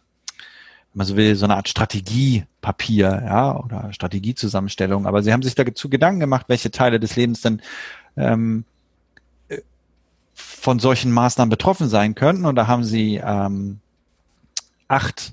[0.93, 5.07] wenn man so will, so eine Art Strategiepapier, ja, oder Strategiezusammenstellung.
[5.07, 7.61] Aber Sie haben sich dazu Gedanken gemacht, welche Teile des Lebens denn
[8.17, 8.65] ähm,
[10.35, 12.45] von solchen Maßnahmen betroffen sein könnten.
[12.45, 13.79] Und da haben sie ähm,
[14.89, 15.33] acht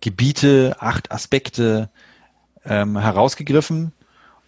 [0.00, 1.90] Gebiete, acht Aspekte
[2.64, 3.92] ähm, herausgegriffen.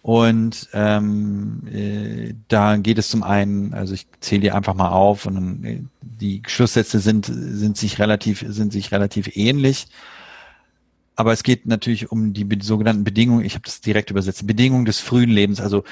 [0.01, 5.27] Und ähm, äh, da geht es zum einen, also ich zähle die einfach mal auf
[5.27, 9.87] und äh, die Schlusssätze sind, sind sich relativ, sind sich relativ ähnlich.
[11.15, 14.99] Aber es geht natürlich um die sogenannten Bedingungen, ich habe das direkt übersetzt, Bedingungen des
[14.99, 15.83] frühen Lebens, also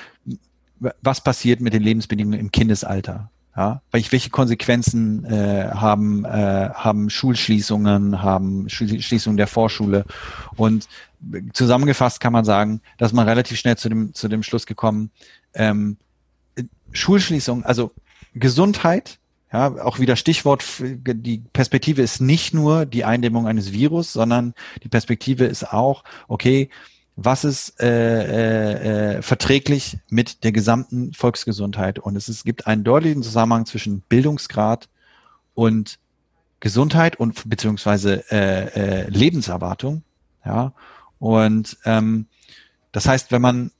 [1.02, 3.30] was passiert mit den Lebensbedingungen im Kindesalter?
[3.60, 10.06] Ja, welche Konsequenzen äh, haben, äh, haben Schulschließungen, haben Schließungen der Vorschule?
[10.56, 10.88] Und
[11.52, 15.12] zusammengefasst kann man sagen, dass man relativ schnell zu dem, zu dem Schluss gekommen,
[15.54, 15.98] ähm,
[16.94, 17.92] Schulschließung, also
[18.34, 19.20] Gesundheit
[19.52, 24.54] Ja, auch wieder Stichwort, die Perspektive ist nicht nur die Eindämmung eines Virus, sondern
[24.84, 26.70] die Perspektive ist auch, okay,
[27.22, 32.00] was ist äh, äh, verträglich mit der gesamten Volksgesundheit?
[32.00, 34.88] Und es, ist, gibt einen deutlichen Zusammenhang zwischen Bildungsgrad
[35.54, 36.00] und
[36.62, 40.04] Gesundheit und beziehungsweise äh, äh, Lebenserwartung.
[40.46, 40.74] Ja,
[41.20, 42.28] und ähm,
[42.92, 43.72] das heißt, wenn man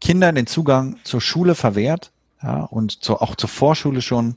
[0.00, 2.12] Kindern den Zugang zur Schule verwehrt,
[2.42, 4.36] ja, und zur, auch zur Vorschule schon,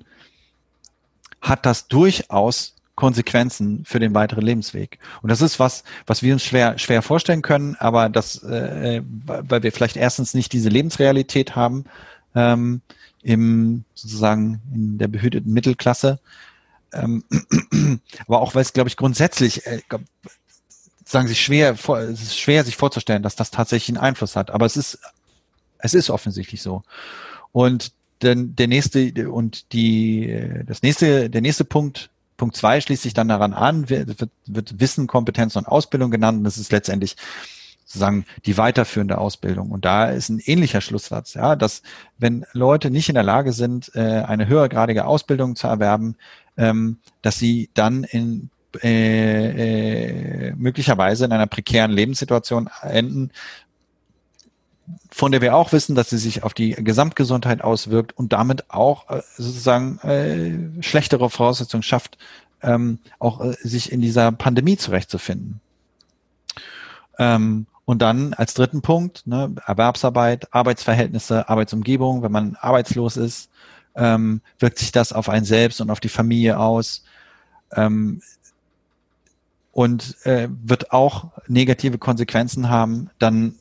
[1.41, 4.99] hat das durchaus Konsequenzen für den weiteren Lebensweg.
[5.23, 9.63] Und das ist was, was wir uns schwer, schwer vorstellen können, aber das, äh, weil
[9.63, 11.85] wir vielleicht erstens nicht diese Lebensrealität haben,
[12.35, 12.81] ähm,
[13.23, 16.19] im sozusagen in der behüteten Mittelklasse,
[16.93, 17.23] ähm,
[18.27, 19.81] aber auch weil es, glaube ich, grundsätzlich äh,
[21.03, 24.51] sagen sich schwer, es ist schwer, sich vorzustellen, dass das tatsächlich einen Einfluss hat.
[24.51, 24.99] Aber es ist,
[25.79, 26.83] es ist offensichtlich so.
[27.51, 32.11] Und dann der nächste und die, das nächste, der nächste Punkt,
[32.41, 36.39] Punkt zwei schließt sich dann daran an, wird, wird Wissen, Kompetenz und Ausbildung genannt.
[36.39, 37.15] Und das ist letztendlich
[37.85, 39.69] sozusagen die weiterführende Ausbildung.
[39.69, 41.83] Und da ist ein ähnlicher Schlusssatz, ja, dass
[42.17, 46.15] wenn Leute nicht in der Lage sind, äh, eine höhergradige Ausbildung zu erwerben,
[46.57, 48.49] ähm, dass sie dann in
[48.81, 53.29] äh, äh, möglicherweise in einer prekären Lebenssituation enden,
[55.11, 59.09] von der wir auch wissen, dass sie sich auf die Gesamtgesundheit auswirkt und damit auch
[59.09, 62.17] äh, sozusagen äh, schlechtere Voraussetzungen schafft,
[62.61, 65.59] ähm, auch äh, sich in dieser Pandemie zurechtzufinden.
[67.17, 72.23] Ähm, und dann als dritten Punkt ne, Erwerbsarbeit, Arbeitsverhältnisse, Arbeitsumgebung.
[72.23, 73.49] Wenn man arbeitslos ist,
[73.95, 77.03] ähm, wirkt sich das auf einen selbst und auf die Familie aus.
[77.73, 78.21] Ähm,
[79.71, 83.55] und äh, wird auch negative Konsequenzen haben, dann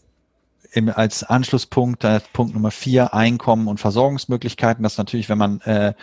[0.72, 4.82] im, als Anschlusspunkt, äh, Punkt Nummer vier, Einkommen und Versorgungsmöglichkeiten.
[4.82, 5.94] Das natürlich, wenn man äh,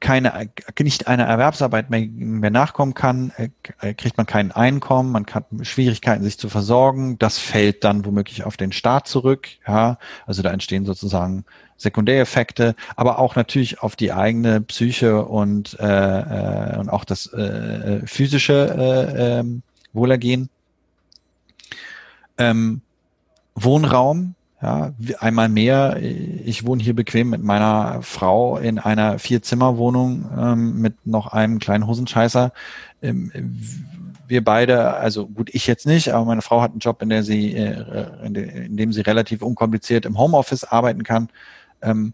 [0.00, 5.46] keine, nicht einer Erwerbsarbeit mehr, mehr nachkommen kann, äh, kriegt man kein Einkommen, man hat
[5.62, 7.18] Schwierigkeiten, sich zu versorgen.
[7.18, 9.48] Das fällt dann womöglich auf den Staat zurück.
[9.68, 11.44] Ja, also da entstehen sozusagen
[11.76, 18.00] Sekundäreffekte, aber auch natürlich auf die eigene Psyche und, äh, äh, und auch das äh,
[18.06, 19.44] physische äh, äh,
[19.92, 20.48] Wohlergehen.
[22.40, 22.80] Ähm,
[23.54, 30.80] Wohnraum, ja, einmal mehr, ich wohne hier bequem mit meiner Frau in einer Vier-Zimmer-Wohnung ähm,
[30.80, 32.52] mit noch einem kleinen Hosenscheißer.
[33.02, 33.32] Ähm,
[34.26, 37.22] wir beide, also gut, ich jetzt nicht, aber meine Frau hat einen Job, in der
[37.22, 41.28] sie, äh, in, de, in dem sie relativ unkompliziert im Homeoffice arbeiten kann.
[41.82, 42.12] Ähm,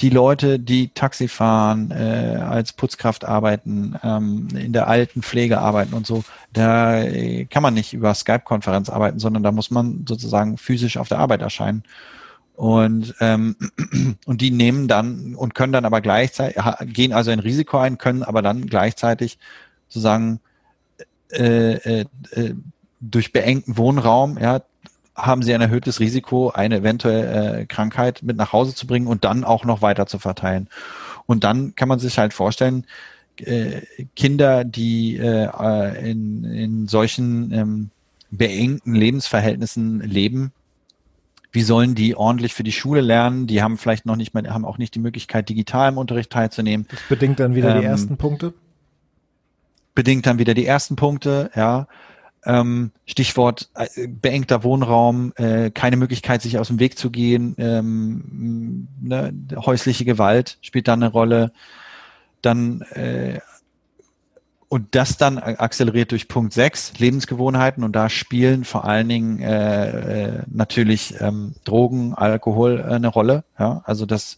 [0.00, 5.94] die Leute, die Taxi fahren, äh, als Putzkraft arbeiten, ähm, in der alten Pflege arbeiten
[5.94, 10.56] und so, da äh, kann man nicht über Skype-Konferenz arbeiten, sondern da muss man sozusagen
[10.56, 11.82] physisch auf der Arbeit erscheinen.
[12.54, 13.56] Und, ähm,
[14.26, 18.22] und die nehmen dann und können dann aber gleichzeitig, gehen also ein Risiko ein, können
[18.22, 19.38] aber dann gleichzeitig
[19.88, 20.40] sozusagen
[21.32, 22.54] äh, äh, äh
[23.00, 24.62] durch beengten Wohnraum, ja,
[25.18, 29.24] haben sie ein erhöhtes Risiko, eine eventuelle äh, Krankheit mit nach Hause zu bringen und
[29.24, 30.68] dann auch noch weiter zu verteilen.
[31.26, 32.86] Und dann kann man sich halt vorstellen,
[33.36, 33.82] äh,
[34.16, 37.90] Kinder, die äh, in, in solchen ähm,
[38.30, 40.52] beengten Lebensverhältnissen leben,
[41.50, 43.46] wie sollen die ordentlich für die Schule lernen?
[43.46, 46.86] Die haben vielleicht noch nicht mehr, haben auch nicht die Möglichkeit, digital im Unterricht teilzunehmen.
[46.90, 48.54] Das bedingt dann wieder ähm, die ersten Punkte.
[49.94, 51.88] Bedingt dann wieder die ersten Punkte, ja.
[52.44, 58.88] Ähm, Stichwort äh, beengter Wohnraum, äh, keine Möglichkeit, sich aus dem Weg zu gehen, ähm,
[59.00, 61.52] ne, häusliche Gewalt spielt dann eine Rolle.
[62.40, 63.40] Dann äh,
[64.68, 70.26] und das dann akzeleriert durch Punkt 6, Lebensgewohnheiten und da spielen vor allen Dingen äh,
[70.26, 73.44] äh, natürlich ähm, Drogen, Alkohol äh, eine Rolle.
[73.58, 73.80] Ja?
[73.84, 74.36] Also das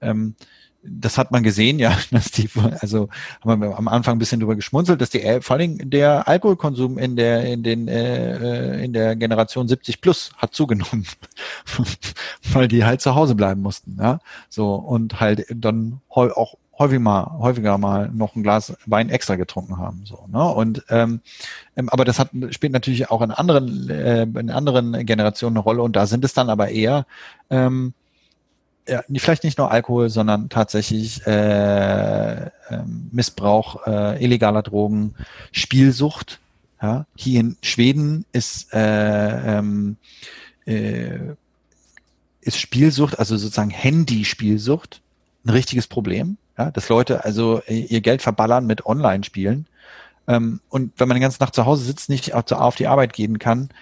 [0.00, 0.34] ähm,
[0.82, 2.48] das hat man gesehen, ja, dass die,
[2.80, 3.08] also
[3.44, 7.16] haben wir am Anfang ein bisschen drüber geschmunzelt, dass die vor allem der Alkoholkonsum in
[7.16, 11.06] der in den äh, äh in der Generation 70 plus hat zugenommen,
[12.52, 17.38] weil die halt zu Hause bleiben mussten, ja, so und halt dann auch häufig mal,
[17.38, 20.44] häufiger mal noch ein Glas Wein extra getrunken haben, so, ne?
[20.44, 21.20] Und ähm,
[21.76, 25.82] ähm aber das hat spielt natürlich auch in anderen äh, in anderen Generationen eine Rolle
[25.82, 27.06] und da sind es dann aber eher
[27.50, 27.94] ähm,
[28.88, 32.48] ja, vielleicht nicht nur Alkohol, sondern tatsächlich äh, äh,
[33.12, 35.14] Missbrauch äh, illegaler Drogen,
[35.52, 36.40] Spielsucht.
[36.80, 39.96] Ja, hier in Schweden ist äh, ähm,
[40.64, 41.18] äh,
[42.40, 45.00] ist Spielsucht, also sozusagen Handyspielsucht,
[45.44, 46.36] ein richtiges Problem.
[46.56, 49.66] Ja, dass Leute also ihr Geld verballern mit Online-Spielen.
[50.26, 53.38] Ähm, und wenn man die ganze Nacht zu Hause sitzt, nicht auf die Arbeit gehen
[53.38, 53.74] kann, äh,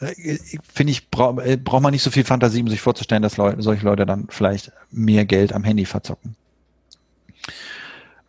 [0.00, 3.54] finde ich, bra äh, braucht man nicht so viel Fantasie, um sich vorzustellen, dass Leu
[3.58, 6.36] solche Leute dann vielleicht mehr Geld am Handy verzocken.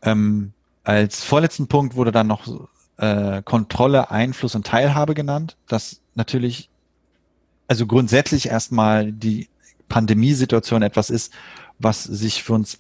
[0.02, 0.52] Ähm,
[0.84, 2.48] als vorletzten Punkt wurde dann noch
[2.98, 6.70] äh, Kontrolle, Einfluss und Teilhabe genannt, das natürlich,
[7.68, 9.48] also grundsätzlich erstmal die
[9.88, 11.34] Pandemiesituation etwas ist,
[11.80, 12.80] was sich für uns,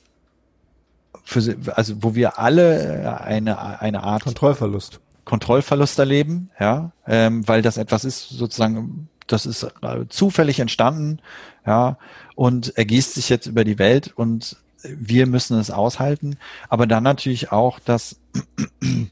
[1.23, 4.99] für, also wo wir alle eine, eine Art Kontrollverlust.
[5.25, 11.19] Kontrollverlust erleben, ja, ähm, weil das etwas ist, sozusagen, das ist äh, zufällig entstanden,
[11.65, 11.97] ja,
[12.35, 16.37] und ergießt sich jetzt über die Welt und wir müssen es aushalten.
[16.69, 18.19] Aber dann natürlich auch, dass
[18.81, 19.09] ähm,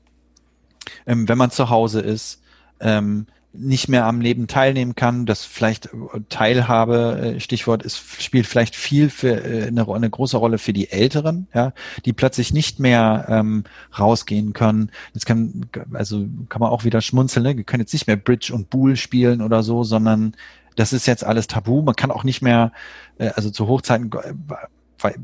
[1.06, 2.42] wenn man zu Hause ist,
[2.80, 5.90] ähm, nicht mehr am Leben teilnehmen kann, das vielleicht
[6.30, 10.92] Teilhabe, äh, Stichwort, ist, spielt vielleicht viel für äh, eine, eine große Rolle für die
[10.92, 11.74] Älteren, ja,
[12.06, 13.64] die plötzlich nicht mehr ähm,
[13.98, 14.92] rausgehen können.
[15.14, 17.58] Das kann, also kann man auch wieder schmunzeln, ne?
[17.58, 20.36] Wir können jetzt nicht mehr Bridge und Bool spielen oder so, sondern
[20.76, 21.82] das ist jetzt alles tabu.
[21.82, 22.72] Man kann auch nicht mehr,
[23.18, 24.12] äh, also zu Hochzeiten,
[25.00, 25.16] weil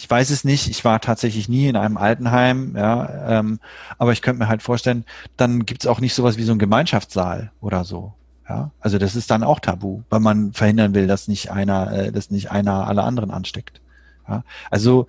[0.00, 3.60] ich weiß es nicht, ich war tatsächlich nie in einem Altenheim, ja, ähm,
[3.98, 5.04] aber ich könnte mir halt vorstellen,
[5.36, 8.14] dann gibt's auch nicht sowas wie so ein Gemeinschaftssaal oder so.
[8.48, 12.12] Ja, also das ist dann auch tabu, weil man verhindern will, dass nicht einer, äh,
[12.12, 13.82] dass nicht einer alle anderen ansteckt.
[14.26, 15.06] Ja, also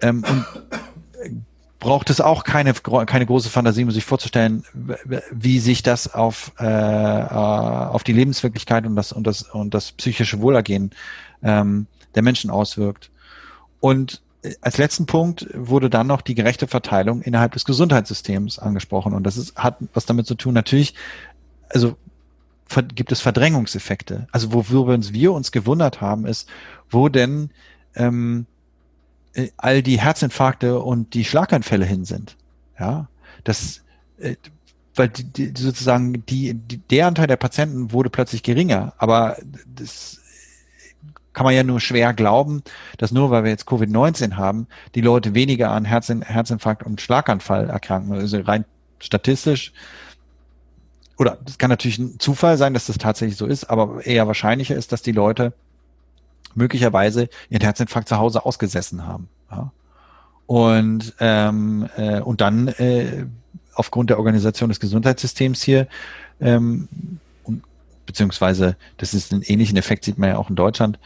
[0.00, 0.46] ähm, und
[1.24, 1.30] äh,
[1.80, 4.62] braucht es auch keine keine große Fantasie, um sich vorzustellen,
[5.32, 9.90] wie sich das auf äh, äh, auf die Lebenswirklichkeit und das und das und das
[9.90, 10.92] psychische Wohlergehen
[11.42, 13.10] ähm, der Menschen auswirkt.
[13.80, 19.14] Und äh, als letzten Punkt wurde dann noch die gerechte Verteilung innerhalb des Gesundheitssystems angesprochen.
[19.14, 20.94] Und das ist, hat was damit zu tun, natürlich,
[21.68, 21.96] also
[22.94, 24.28] gibt es Verdrängungseffekte.
[24.30, 26.48] Also worüber uns wir uns gewundert haben, ist,
[26.88, 27.50] wo denn
[27.96, 28.46] ähm,
[29.34, 32.36] äh, all die Herzinfarkte und die Schlaganfälle hin sind.
[32.78, 33.08] Ja,
[33.44, 33.82] das,
[34.18, 34.36] äh,
[34.94, 39.36] weil die, die, sozusagen die, die, der Anteil der Patienten wurde plötzlich geringer, aber
[39.74, 40.19] das
[41.32, 42.62] kann man ja nur schwer glauben,
[42.98, 47.70] dass nur weil wir jetzt Covid-19 haben, die Leute weniger an Herzin Herzinfarkt und Schlaganfall
[47.70, 48.12] erkranken.
[48.12, 48.64] Also rein
[48.98, 49.72] statistisch
[51.18, 54.74] oder das kann natürlich ein Zufall sein, dass das tatsächlich so ist, aber eher wahrscheinlicher
[54.74, 55.52] ist, dass die Leute
[56.54, 59.28] möglicherweise ihren Herzinfarkt zu Hause ausgesessen haben.
[59.50, 59.70] Ja?
[60.46, 63.26] Und, ähm, äh, und dann äh,
[63.74, 65.86] aufgrund der Organisation des Gesundheitssystems hier
[66.40, 66.88] ähm,
[68.06, 70.98] beziehungsweise das ist einen ähnlichen Effekt, sieht man ja auch in Deutschland,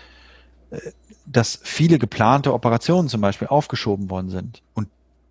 [1.26, 4.62] dass viele geplante Operationen zum Beispiel aufgeschoben worden sind.
[4.74, 4.88] Und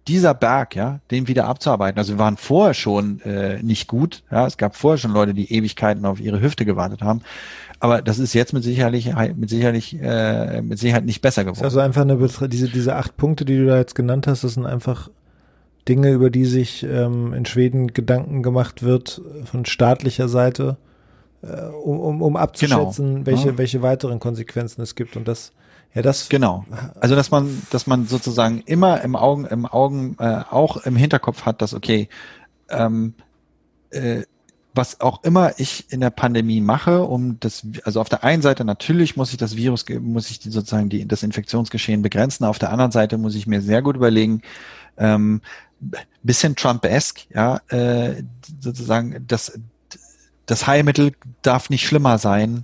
[0.07, 1.97] dieser Berg, ja, den wieder abzuarbeiten.
[1.97, 4.23] Also wir waren vorher schon äh, nicht gut.
[4.31, 7.21] Ja, es gab vorher schon Leute, die Ewigkeiten auf ihre Hüfte gewartet haben.
[7.79, 11.63] Aber das ist jetzt mit sicherlich, mit sicherlich, äh, mit Sicherheit nicht besser geworden.
[11.63, 12.17] also einfach eine
[12.47, 15.09] diese diese acht Punkte, die du da jetzt genannt hast, das sind einfach
[15.87, 20.77] Dinge, über die sich ähm, in Schweden Gedanken gemacht wird von staatlicher Seite
[21.43, 23.25] äh, um, um, um abzuschätzen, genau.
[23.25, 23.57] welche, ja.
[23.57, 25.17] welche weiteren Konsequenzen es gibt.
[25.17, 25.51] Und das,
[25.93, 26.29] ja, das.
[26.29, 26.65] Genau.
[26.99, 31.43] Also, dass man, dass man sozusagen immer im Augen, im Augen, äh, auch im Hinterkopf
[31.45, 32.07] hat, dass, okay,
[32.69, 33.13] ähm,
[33.91, 34.23] äh,
[34.75, 38.65] was auch immer ich in der Pandemie mache, um das, also auf der einen Seite
[38.65, 42.45] natürlich muss ich das Virus, muss ich sozusagen die, das Infektionsgeschehen begrenzen.
[42.45, 44.41] Auf der anderen Seite muss ich mir sehr gut überlegen,
[44.97, 45.41] ähm,
[46.23, 48.23] bisschen Trump-esque, ja, äh,
[48.59, 49.59] sozusagen, dass
[50.45, 52.61] das Heilmittel darf nicht schlimmer sein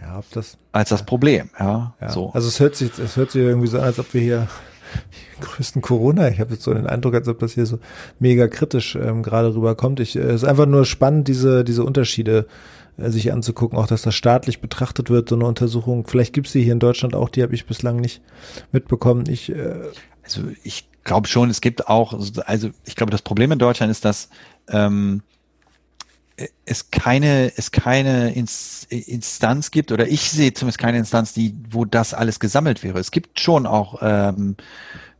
[0.00, 1.50] ja, ob das, als das Problem.
[1.58, 2.08] Ja, ja.
[2.10, 2.30] So.
[2.32, 4.48] Also es hört sich, es hört sich irgendwie so an, als ob wir hier
[5.40, 6.28] größten Corona.
[6.28, 7.78] Ich habe jetzt so den Eindruck, als ob das hier so
[8.18, 10.00] mega kritisch ähm, gerade rüberkommt.
[10.00, 12.46] Ich, äh, es ist einfach nur spannend, diese diese Unterschiede
[12.96, 16.06] äh, sich anzugucken, auch dass das staatlich betrachtet wird, so eine Untersuchung.
[16.06, 18.22] Vielleicht gibt's die hier in Deutschland auch, die habe ich bislang nicht
[18.72, 19.24] mitbekommen.
[19.28, 19.74] Ich äh,
[20.24, 22.14] also ich glaube schon, es gibt auch,
[22.46, 24.30] also ich glaube, das Problem in Deutschland ist, dass
[24.68, 25.22] ähm,
[26.64, 32.14] es keine, es keine Instanz gibt, oder ich sehe zumindest keine Instanz, die, wo das
[32.14, 32.98] alles gesammelt wäre.
[32.98, 34.56] Es gibt schon auch ähm,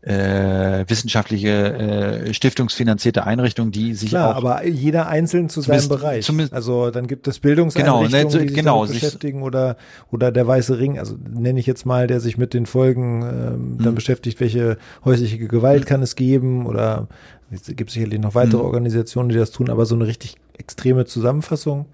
[0.02, 6.28] äh, wissenschaftliche, äh, stiftungsfinanzierte Einrichtungen, die sich Klar, auch aber jeder einzeln zu seinem Bereich.
[6.50, 9.76] Also dann gibt es Bildungseinrichtungen, genau, ne, so, die sich genau, beschäftigen oder
[10.10, 13.78] oder der Weiße Ring, also nenne ich jetzt mal, der sich mit den Folgen ähm,
[13.78, 13.94] dann mhm.
[13.94, 15.88] beschäftigt, welche häusliche Gewalt mhm.
[15.88, 17.06] kann es geben oder
[17.52, 18.64] es gibt sicherlich noch weitere mhm.
[18.64, 21.86] Organisationen, die das tun, aber so eine richtig extreme Zusammenfassung,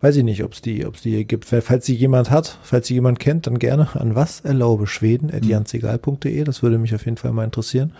[0.00, 1.44] weiß ich nicht, ob es die, ob es die gibt.
[1.44, 5.44] Falls sie jemand hat, falls sie jemand kennt, dann gerne an was erlaube Schweden at
[5.44, 6.44] mhm.
[6.44, 7.92] Das würde mich auf jeden Fall mal interessieren,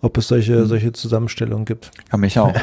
[0.00, 0.66] ob es solche, mhm.
[0.66, 1.90] solche Zusammenstellungen gibt.
[2.10, 2.54] Ja, mich auch.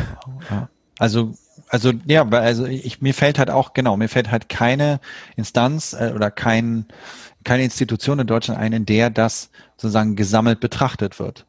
[1.02, 1.34] Also
[1.70, 5.00] also ja, also ich mir fällt halt auch genau, mir fällt halt keine
[5.38, 6.86] Instanz äh, oder kein
[7.44, 11.46] keine Institution in Deutschland ein, in der das sozusagen gesammelt betrachtet wird.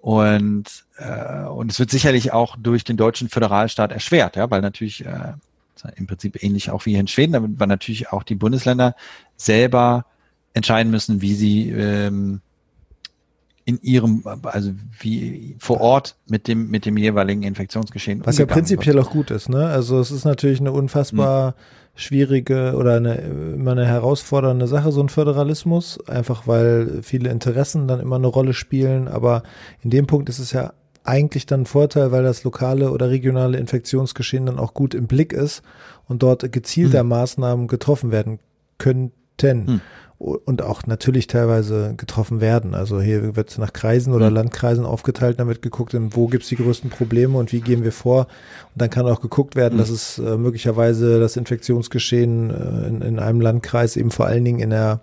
[0.00, 0.64] Und,
[0.96, 5.34] äh, und es wird sicherlich auch durch den deutschen Föderalstaat erschwert, ja, weil natürlich äh,
[5.96, 8.94] im Prinzip ähnlich auch wie hier in Schweden, damit wir natürlich auch die Bundesländer
[9.36, 10.06] selber
[10.54, 12.40] entscheiden müssen, wie sie ähm,
[13.64, 18.24] in ihrem, also wie vor Ort mit dem, mit dem jeweiligen Infektionsgeschehen.
[18.24, 19.06] Was ja prinzipiell wird.
[19.06, 19.66] auch gut ist, ne?
[19.66, 21.54] Also es ist natürlich eine unfassbar hm.
[22.00, 28.00] Schwierige oder eine, immer eine herausfordernde Sache, so ein Föderalismus, einfach weil viele Interessen dann
[28.00, 29.08] immer eine Rolle spielen.
[29.08, 29.42] Aber
[29.82, 30.72] in dem Punkt ist es ja
[31.04, 35.32] eigentlich dann ein Vorteil, weil das lokale oder regionale Infektionsgeschehen dann auch gut im Blick
[35.32, 35.62] ist
[36.08, 37.08] und dort gezielter hm.
[37.08, 38.38] Maßnahmen getroffen werden
[38.78, 39.12] könnten.
[39.66, 39.80] Hm
[40.20, 42.74] und auch natürlich teilweise getroffen werden.
[42.74, 44.36] Also hier wird es nach Kreisen oder mhm.
[44.36, 48.26] Landkreisen aufgeteilt, damit geguckt, wo gibt es die größten Probleme und wie gehen wir vor.
[48.74, 49.78] Und dann kann auch geguckt werden, mhm.
[49.78, 54.60] dass es äh, möglicherweise das Infektionsgeschehen äh, in, in einem Landkreis eben vor allen Dingen
[54.60, 55.00] in der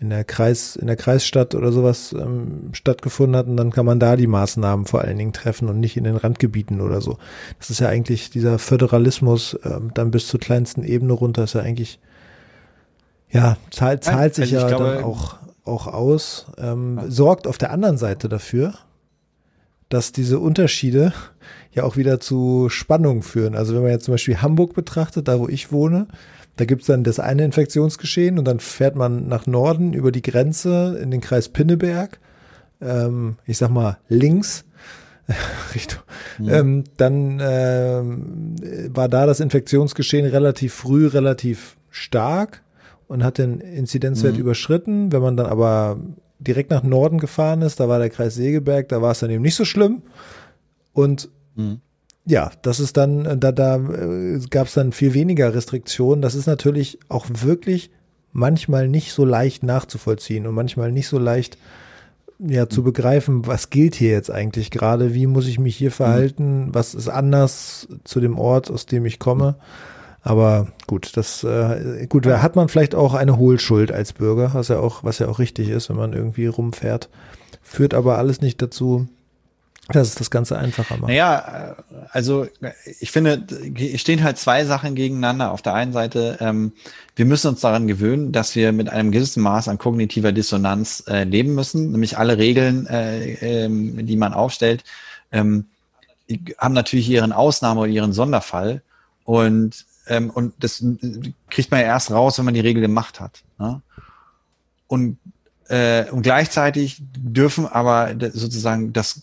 [0.00, 3.98] in der Kreis, in der Kreisstadt oder sowas ähm, stattgefunden hat und dann kann man
[3.98, 7.16] da die Maßnahmen vor allen Dingen treffen und nicht in den Randgebieten oder so.
[7.58, 11.62] Das ist ja eigentlich dieser Föderalismus ähm, dann bis zur kleinsten Ebene runter ist ja
[11.62, 12.00] eigentlich
[13.30, 16.46] ja, zahlt, zahlt sich also ja glaube, dann auch, auch aus.
[16.58, 17.10] Ähm, ja.
[17.10, 18.74] Sorgt auf der anderen Seite dafür,
[19.88, 21.12] dass diese Unterschiede
[21.72, 23.54] ja auch wieder zu Spannung führen.
[23.54, 26.06] Also wenn man jetzt zum Beispiel Hamburg betrachtet, da wo ich wohne,
[26.56, 30.98] da gibt's dann das eine Infektionsgeschehen und dann fährt man nach Norden über die Grenze
[31.02, 32.20] in den Kreis Pinneberg,
[32.80, 34.64] ähm, ich sag mal links,
[35.74, 36.02] Richtung,
[36.38, 36.48] mhm.
[36.48, 38.56] ähm, dann ähm,
[38.94, 42.62] war da das Infektionsgeschehen relativ früh, relativ stark
[43.08, 44.40] und hat den Inzidenzwert mhm.
[44.40, 45.12] überschritten.
[45.12, 45.98] Wenn man dann aber
[46.38, 49.42] direkt nach Norden gefahren ist, da war der Kreis Segeberg, da war es dann eben
[49.42, 50.02] nicht so schlimm.
[50.92, 51.80] Und mhm.
[52.24, 56.22] ja, das ist dann, da, da äh, gab es dann viel weniger Restriktionen.
[56.22, 57.90] Das ist natürlich auch wirklich
[58.32, 61.56] manchmal nicht so leicht nachzuvollziehen und manchmal nicht so leicht
[62.38, 62.86] ja zu mhm.
[62.86, 65.94] begreifen, was gilt hier jetzt eigentlich gerade, wie muss ich mich hier mhm.
[65.94, 69.56] verhalten, was ist anders zu dem Ort, aus dem ich komme.
[70.26, 74.68] Aber gut, das äh, gut, da hat man vielleicht auch eine Hohlschuld als Bürger, was
[74.68, 77.10] ja auch, was ja auch richtig ist, wenn man irgendwie rumfährt.
[77.62, 79.06] Führt aber alles nicht dazu,
[79.88, 81.08] dass es das Ganze einfacher macht.
[81.08, 81.76] Naja,
[82.10, 82.46] also
[83.00, 83.46] ich finde,
[83.96, 85.52] stehen halt zwei Sachen gegeneinander.
[85.52, 86.72] Auf der einen Seite, ähm,
[87.16, 91.24] wir müssen uns daran gewöhnen, dass wir mit einem gewissen Maß an kognitiver Dissonanz äh,
[91.24, 94.84] leben müssen, nämlich alle Regeln, äh, ähm, die man aufstellt,
[95.32, 95.66] ähm,
[96.56, 98.80] haben natürlich ihren Ausnahme- oder ihren Sonderfall.
[99.24, 100.84] Und ähm, und das
[101.50, 103.42] kriegt man ja erst raus, wenn man die Regel gemacht hat.
[103.58, 103.80] Ne?
[104.86, 105.18] Und,
[105.68, 109.22] äh, und gleichzeitig dürfen aber sozusagen das,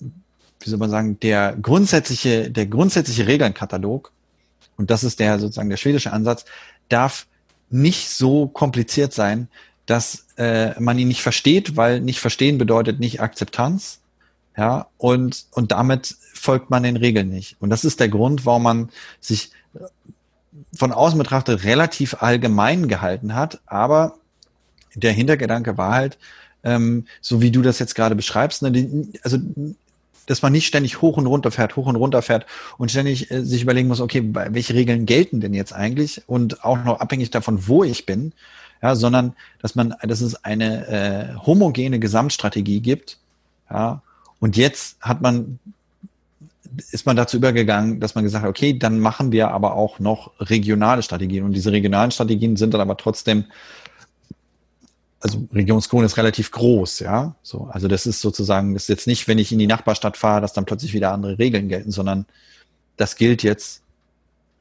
[0.00, 4.12] wie soll man sagen, der grundsätzliche, der grundsätzliche Regelnkatalog,
[4.76, 6.44] und das ist der sozusagen der schwedische Ansatz,
[6.88, 7.26] darf
[7.70, 9.48] nicht so kompliziert sein,
[9.86, 14.00] dass äh, man ihn nicht versteht, weil nicht verstehen bedeutet nicht Akzeptanz.
[14.56, 17.56] Ja, und, und damit folgt man den Regeln nicht.
[17.60, 18.88] Und das ist der Grund, warum man
[19.20, 19.50] sich
[20.76, 24.14] von außen betrachtet relativ allgemein gehalten hat, aber
[24.94, 26.18] der Hintergedanke war halt,
[26.64, 29.38] ähm, so wie du das jetzt gerade beschreibst, ne, also
[30.26, 32.46] dass man nicht ständig hoch und runter fährt, hoch und runter fährt
[32.78, 36.82] und ständig äh, sich überlegen muss, okay, welche Regeln gelten denn jetzt eigentlich und auch
[36.82, 38.32] noch abhängig davon, wo ich bin,
[38.82, 43.18] ja, sondern dass man, dass es eine äh, homogene Gesamtstrategie gibt,
[43.70, 44.02] ja,
[44.38, 45.58] und jetzt hat man
[46.92, 50.32] ist man dazu übergegangen, dass man gesagt hat, okay, dann machen wir aber auch noch
[50.40, 51.44] regionale Strategien.
[51.44, 53.44] Und diese regionalen Strategien sind dann aber trotzdem,
[55.20, 57.34] also Region ist relativ groß, ja.
[57.42, 60.40] So, also das ist sozusagen, das ist jetzt nicht, wenn ich in die Nachbarstadt fahre,
[60.40, 62.26] dass dann plötzlich wieder andere Regeln gelten, sondern
[62.96, 63.82] das gilt jetzt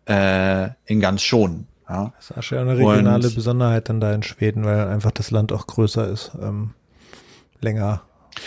[0.08, 1.68] äh, in ganz schon.
[1.90, 2.14] Ja.
[2.18, 5.52] Das ist ja eine regionale Und, Besonderheit dann da in Schweden, weil einfach das Land
[5.52, 6.72] auch größer ist, ähm,
[7.62, 8.02] länger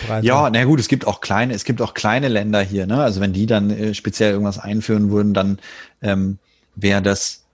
[0.06, 0.24] Breiter.
[0.24, 3.02] Ja, na gut, es gibt auch kleine, es gibt auch kleine Länder hier, ne?
[3.02, 5.58] Also wenn die dann äh, speziell irgendwas einführen würden, dann
[6.02, 6.38] ähm,
[6.74, 7.44] wäre das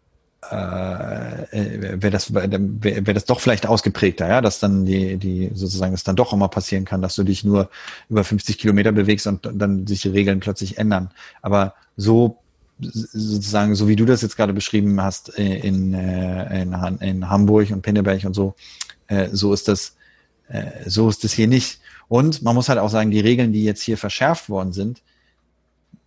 [0.51, 5.51] äh, äh wäre das wäre wär das doch vielleicht ausgeprägter, ja, dass dann die die
[5.55, 7.71] sozusagen es dann doch immer passieren kann, dass du dich nur
[8.09, 11.11] über 50 Kilometer bewegst und dann sich die Regeln plötzlich ändern.
[11.41, 12.41] Aber so
[12.79, 17.71] sozusagen, so wie du das jetzt gerade beschrieben hast äh, in, äh, in, in Hamburg
[17.71, 18.55] und Pinneberg und so,
[19.07, 19.97] äh, so ist das,
[20.87, 21.81] so ist das hier nicht.
[22.09, 25.03] Und man muss halt auch sagen, die Regeln, die jetzt hier verschärft worden sind,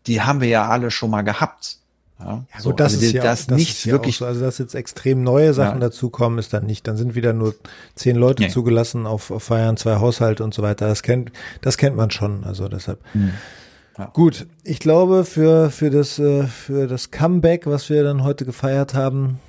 [0.06, 1.78] die haben wir ja alle schon mal gehabt.
[2.20, 4.18] Ja, ja so, das also ist ja das, das nicht ist wirklich.
[4.18, 4.26] So.
[4.26, 5.88] Also, dass jetzt extrem neue Sachen ja.
[5.88, 6.88] dazukommen, ist dann nicht.
[6.88, 7.56] Dann sind wieder nur
[7.96, 8.50] zehn Leute nee.
[8.50, 10.88] zugelassen auf, auf, Feiern, zwei Haushalte und so weiter.
[10.88, 11.32] Das kennt,
[11.62, 12.44] das kennt man schon.
[12.44, 13.00] Also deshalb.
[13.14, 13.34] Hm.
[13.98, 14.06] Ja.
[14.14, 18.94] Gut, ich glaube, für, für, das, äh, für das Comeback, was wir dann heute gefeiert
[18.94, 19.40] haben,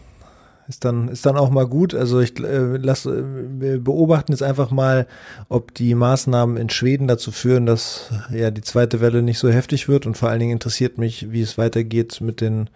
[0.68, 1.94] ist dann, ist dann auch mal gut.
[1.94, 3.22] Also ich äh, lass, äh,
[3.58, 5.06] wir beobachten jetzt einfach mal,
[5.48, 9.88] ob die Maßnahmen in Schweden dazu führen, dass ja die zweite Welle nicht so heftig
[9.88, 10.06] wird.
[10.06, 12.68] Und vor allen Dingen interessiert mich, wie es weitergeht mit den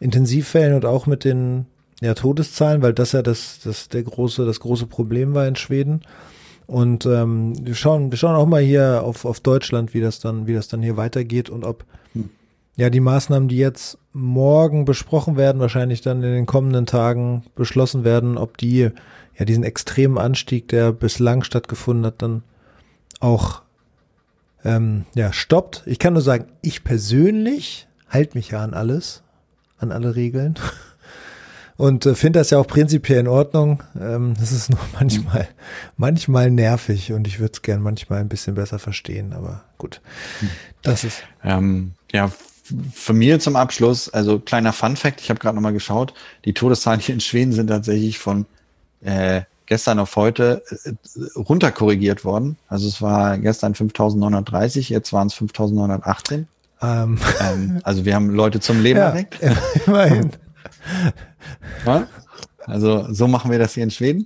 [0.00, 1.66] Intensivfällen und auch mit den
[2.00, 6.02] ja, Todeszahlen, weil das ja das, das der große, das große Problem war in Schweden.
[6.66, 10.46] Und ähm, wir schauen, wir schauen auch mal hier auf, auf Deutschland, wie das dann,
[10.46, 11.84] wie das dann hier weitergeht und ob
[12.14, 12.30] hm.
[12.76, 18.04] Ja die Maßnahmen, die jetzt morgen besprochen werden, wahrscheinlich dann in den kommenden Tagen beschlossen
[18.04, 18.90] werden, ob die
[19.38, 22.42] ja diesen extremen Anstieg, der bislang stattgefunden hat, dann
[23.20, 23.62] auch
[24.64, 25.82] ähm, ja stoppt.
[25.86, 29.22] Ich kann nur sagen, ich persönlich halte mich ja an alles,
[29.78, 30.54] an alle Regeln.
[31.76, 33.82] Und äh, finde das ja auch prinzipiell in Ordnung.
[34.00, 35.46] Ähm, das ist nur manchmal,
[35.98, 40.00] manchmal nervig und ich würde es gern manchmal ein bisschen besser verstehen, aber gut.
[40.80, 41.22] Das ist.
[41.44, 42.32] Ähm, ja,
[42.92, 46.14] von mir zum Abschluss, also kleiner Fun Fact, ich habe gerade nochmal geschaut,
[46.44, 48.46] die Todeszahlen hier in Schweden sind tatsächlich von
[49.02, 50.92] äh, gestern auf heute äh,
[51.36, 52.56] runterkorrigiert worden.
[52.68, 56.48] Also es war gestern 5930, jetzt waren es 5918.
[56.82, 57.18] Ähm.
[57.40, 59.38] Ähm, also wir haben Leute zum Leben ja, erweckt.
[59.86, 60.30] Immerhin.
[62.66, 64.24] Also so machen wir das hier in Schweden.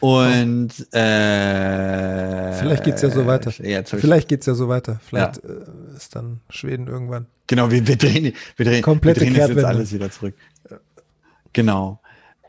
[0.00, 3.52] Und äh, vielleicht geht's ja so weiter.
[3.62, 5.00] Ja, vielleicht geht's ja so weiter.
[5.04, 5.50] Vielleicht ja.
[5.50, 7.26] Äh, ist dann Schweden irgendwann.
[7.46, 10.34] Genau, wir, wir drehen, wir drehen, Komplette wir drehen jetzt alles wieder zurück.
[11.52, 12.00] Genau.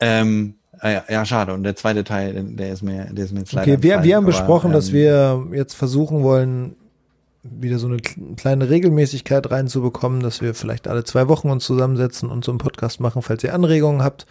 [0.02, 1.54] Ähm, ja, ja, schade.
[1.54, 3.72] Und der zweite Teil, der ist mir, der ist mir jetzt leider.
[3.72, 6.76] Okay, wir, wir haben aber, besprochen, ähm, dass wir jetzt versuchen wollen,
[7.44, 12.44] wieder so eine kleine Regelmäßigkeit reinzubekommen, dass wir vielleicht alle zwei Wochen uns zusammensetzen und
[12.44, 13.22] so einen Podcast machen.
[13.22, 14.26] Falls ihr Anregungen habt,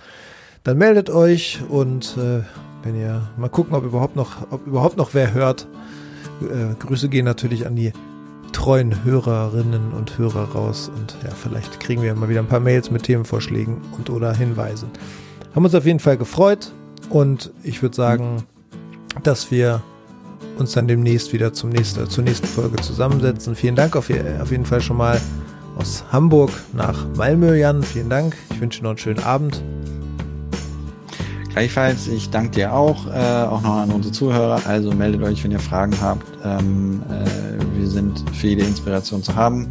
[0.65, 2.43] dann meldet euch und äh,
[2.89, 5.69] wenn ihr mal gucken, ob überhaupt noch, ob überhaupt noch wer hört.
[6.41, 7.93] Äh, Grüße gehen natürlich an die
[8.53, 12.91] treuen Hörerinnen und Hörer raus und ja, vielleicht kriegen wir mal wieder ein paar Mails
[12.91, 14.89] mit Themenvorschlägen und oder Hinweisen.
[15.55, 16.73] Haben uns auf jeden Fall gefreut
[17.11, 18.45] und ich würde sagen,
[19.23, 19.83] dass wir
[20.57, 23.55] uns dann demnächst wieder zum nächsten, zur nächsten Folge zusammensetzen.
[23.55, 24.09] Vielen Dank auf,
[24.41, 25.21] auf jeden Fall schon mal
[25.77, 27.83] aus Hamburg nach Malmö, Jan.
[27.83, 28.35] Vielen Dank.
[28.51, 29.63] Ich wünsche noch einen schönen Abend.
[31.59, 34.61] Gleichfalls, ich danke dir auch, äh, auch noch an unsere Zuhörer.
[34.65, 36.25] Also meldet euch, wenn ihr Fragen habt.
[36.45, 39.67] Ähm, äh, wir sind für jede Inspiration zu haben.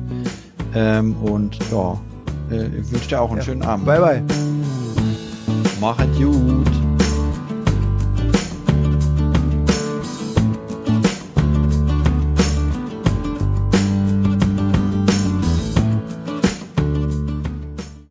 [0.75, 1.97] Ähm, und ja,
[2.51, 3.45] äh, ich wünsche dir auch einen ja.
[3.45, 3.85] schönen Abend.
[3.85, 4.23] Bye, bye.
[5.79, 6.86] Macht gut.